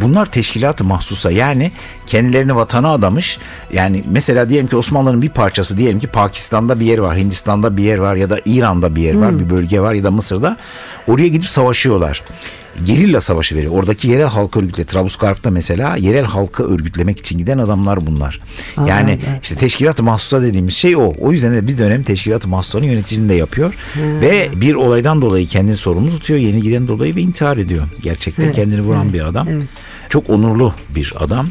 [0.00, 1.72] Bunlar teşkilat-ı mahsusa yani
[2.06, 3.38] kendilerini vatana adamış.
[3.72, 7.82] Yani mesela diyelim ki Osmanlı'nın bir parçası diyelim ki Pakistan'da bir yer var, Hindistan'da bir
[7.82, 10.56] yer var ya da İran'da bir yer var, bir bölge var ya da Mısır'da.
[11.08, 12.22] Oraya gidip savaşıyorlar
[12.84, 13.72] gerilla savaşı veriyor.
[13.72, 18.40] Oradaki yerel halkı örgütle Trablusgarp'ta mesela yerel halkı örgütlemek için giden adamlar bunlar.
[18.88, 21.12] Yani işte teşkilat-ı mahsusa dediğimiz şey o.
[21.20, 23.74] O yüzden de bir dönem teşkilat-ı mahsusanın yöneticini de yapıyor.
[24.20, 26.40] Ve bir olaydan dolayı kendini sorumlu tutuyor.
[26.40, 27.84] Yeni giden dolayı ve intihar ediyor.
[28.02, 29.48] Gerçekten kendini vuran bir adam.
[30.08, 31.48] Çok onurlu bir adam.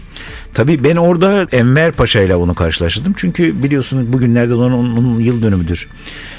[0.53, 3.13] Tabii ben orada Enver Paşa ile onu karşılaştırdım.
[3.17, 5.87] Çünkü biliyorsunuz bugünlerde onun, onun yıl dönümüdür.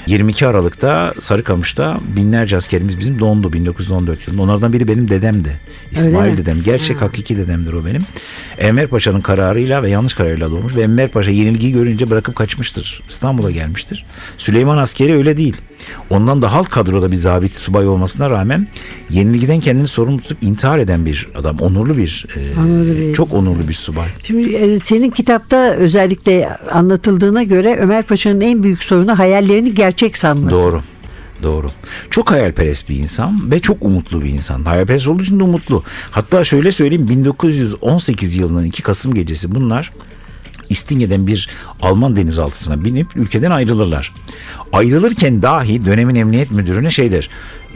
[0.07, 4.41] 22 Aralık'ta Sarıkamış'ta binlerce askerimiz bizim dondu 1914 yılında.
[4.41, 5.59] Onlardan biri benim dedemdi.
[5.91, 6.63] İsmail dedem.
[6.63, 8.01] Gerçek hakiki dedemdir o benim.
[8.57, 10.75] Enver Paşa'nın kararıyla ve yanlış kararıyla doğmuş.
[10.75, 13.01] Ve Enver Paşa yenilgiyi görünce bırakıp kaçmıştır.
[13.09, 14.05] İstanbul'a gelmiştir.
[14.37, 15.57] Süleyman Askeri öyle değil.
[16.09, 18.67] Ondan da halk kadroda bir zabit subay olmasına rağmen
[19.09, 21.59] yenilgiden kendini sorumlu tutup intihar eden bir adam.
[21.59, 24.07] Onurlu bir, e, Onurlu çok onurlu bir subay.
[24.23, 30.55] Şimdi e, senin kitapta özellikle anlatıldığına göre Ömer Paşa'nın en büyük sorunu hayallerini gerçek sanması.
[30.55, 30.81] Doğru.
[31.43, 31.67] Doğru.
[32.09, 34.65] Çok hayalperest bir insan ve çok umutlu bir insan.
[34.65, 35.83] Hayalperest olduğu için de umutlu.
[36.11, 39.91] Hatta şöyle söyleyeyim 1918 yılının 2 Kasım gecesi bunlar
[40.69, 41.49] İstinye'den bir
[41.81, 44.13] Alman denizaltısına binip ülkeden ayrılırlar.
[44.73, 47.29] Ayrılırken dahi dönemin emniyet müdürüne şey der.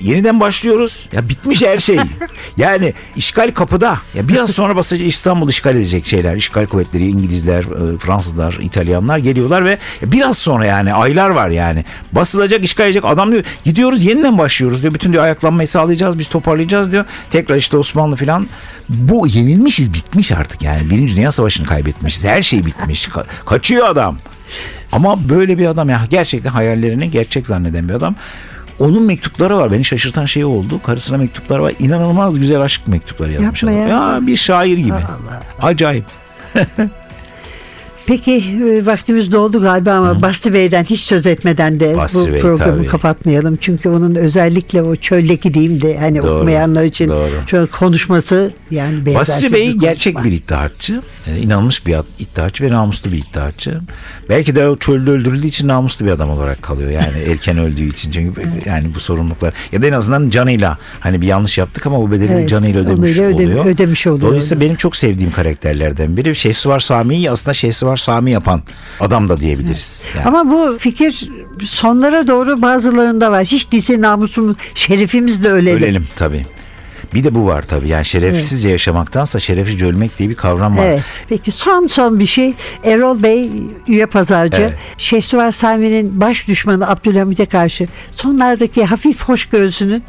[0.03, 1.09] Yeniden başlıyoruz.
[1.11, 1.97] Ya bitmiş her şey.
[2.57, 3.97] Yani işgal kapıda.
[4.15, 6.35] Ya biraz sonra basacak İstanbul işgal edecek şeyler.
[6.35, 11.85] İşgal kuvvetleri İngilizler, e, Fransızlar, İtalyanlar geliyorlar ve biraz sonra yani aylar var yani.
[12.11, 13.05] Basılacak, işgal edecek.
[13.05, 14.93] Adam diyor gidiyoruz yeniden başlıyoruz diyor.
[14.93, 17.05] Bütün diyor ayaklanmayı sağlayacağız, biz toparlayacağız diyor.
[17.29, 18.47] Tekrar işte Osmanlı falan.
[18.89, 20.89] Bu yenilmişiz, bitmiş artık yani.
[20.89, 22.25] Birinci Dünya Savaşı'nı kaybetmişiz.
[22.25, 23.07] Her şey bitmiş.
[23.07, 24.17] Ka- kaçıyor adam.
[24.91, 28.15] Ama böyle bir adam ya gerçekten hayallerini gerçek zanneden bir adam.
[28.81, 29.71] Onun mektupları var.
[29.71, 30.79] Beni şaşırtan şey oldu.
[30.85, 31.73] Karısına mektupları var.
[31.79, 33.89] İnanılmaz güzel aşk mektupları yazmış Yapma adam.
[33.89, 34.13] ya.
[34.13, 34.93] Ya bir şair gibi.
[35.61, 36.05] Acayip.
[38.11, 42.39] Peki e, vaktimiz doldu galiba ama Basri Bey'den hiç söz etmeden de Basri bu Bey,
[42.39, 42.87] programı tabii.
[42.87, 43.55] kapatmayalım.
[43.61, 47.67] Çünkü onun özellikle o çöldeki diyeyim de hani Doğru, okumayanlar için doğru.
[47.71, 50.31] konuşması yani Basri Bey bir gerçek konuşma.
[50.31, 51.01] bir iddiatçı.
[51.27, 53.79] Yani inanmış bir iddiatçı ve namuslu bir iddiatçı.
[54.29, 56.91] Belki de o çölde öldürüldüğü için namuslu bir adam olarak kalıyor.
[56.91, 58.11] Yani erken öldüğü için.
[58.11, 62.11] Çünkü yani bu sorumluluklar ya da en azından canıyla hani bir yanlış yaptık ama bu
[62.11, 63.65] bedeli Evet, canıyla ödemiş onu öde- oluyor.
[63.65, 64.21] ödemiş oluyor.
[64.29, 66.35] Dolayısıyla benim çok sevdiğim karakterlerden biri.
[66.35, 68.61] Şehsuvar Sami'yi aslında Şehsuvar Sami yapan
[68.99, 70.09] adam da diyebiliriz.
[70.17, 70.27] Yani.
[70.27, 71.29] Ama bu fikir
[71.63, 73.45] sonlara doğru bazılarında var.
[73.45, 75.77] Hiç değilse namusumuz, şerefimiz de ölelim.
[75.83, 76.41] Ölelim tabii.
[77.13, 77.87] Bir de bu var tabii.
[77.87, 80.85] Yani şerefsizce yaşamaktansa şerefsizce ölmek diye bir kavram var.
[80.85, 81.01] Evet.
[81.29, 82.53] Peki son son bir şey.
[82.83, 83.49] Erol Bey
[83.87, 84.61] üye pazarcı.
[84.61, 84.73] Evet.
[84.97, 90.03] Şehsuvar Sami'nin baş düşmanı Abdülhamit'e karşı sonlardaki hafif hoşgörüsünün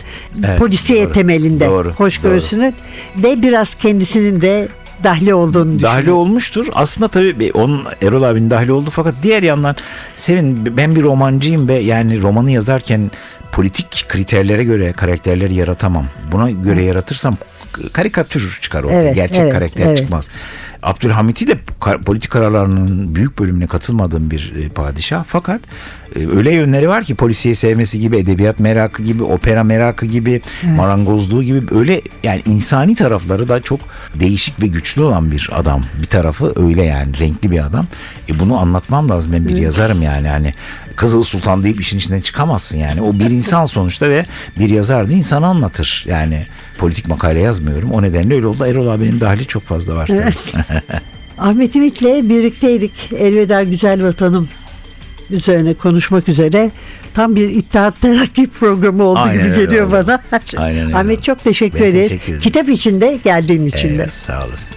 [0.45, 1.13] Evet, polisiye doğru.
[1.13, 2.75] temelinde Doğru, hoşgörüsünün
[3.23, 4.69] de biraz kendisinin de
[5.05, 6.15] dahli olduğunu dahli düşünüyorum.
[6.15, 6.67] olmuştur.
[6.75, 9.77] Aslında tabii onun Erol abinin dahli oldu fakat diğer yandan
[10.17, 13.11] Sevin ben bir romancıyım ve yani romanı yazarken
[13.53, 16.07] politik kriterlere göre karakterleri yaratamam.
[16.33, 17.37] Buna göre yaratırsam
[17.93, 19.03] karikatür çıkar ortaya.
[19.03, 19.97] Evet, Gerçek evet, karakter evet.
[19.97, 20.29] çıkmaz.
[20.83, 21.59] Abdülhamit'i de
[22.07, 25.61] politik kararlarının büyük bölümüne katılmadığım bir e, padişah fakat
[26.17, 30.41] e, öyle yönleri var ki polisiye sevmesi gibi, edebiyat merakı gibi, opera merakı gibi,
[30.77, 33.81] marangozluğu gibi öyle yani insani tarafları da çok
[34.15, 35.83] değişik ve güçlü olan bir adam.
[36.03, 37.87] Bir tarafı öyle yani renkli bir adam.
[38.29, 40.55] E bunu anlatmam lazım ben bir yazarım yani hani
[40.97, 43.03] Kızıl Sultan deyip işin içinden çıkamazsın yani.
[43.03, 44.27] O bir insan sonuçta ve
[44.59, 46.05] bir yazar da insanı anlatır.
[46.09, 46.45] Yani
[46.79, 47.91] politik makale yazmıyorum.
[47.93, 48.65] O nedenle öyle oldu.
[48.67, 50.07] Erol abinin dahili çok fazla var.
[50.07, 50.23] tabii.
[51.39, 52.93] Ahmet Ümit'le birlikteydik.
[53.19, 54.49] Elveda güzel vatanım
[55.31, 56.71] üzerine konuşmak üzere.
[57.15, 59.93] Tam bir İttihat Terakki programı oldu Aynen gibi öyle geliyor oldu.
[59.93, 60.21] bana.
[60.57, 62.09] Aynen öyle Ahmet çok teşekkür Ben ederiz.
[62.09, 62.41] teşekkür ederim.
[62.41, 64.03] Kitap içinde geldiğin için de.
[64.03, 64.77] Evet, sağ olasın.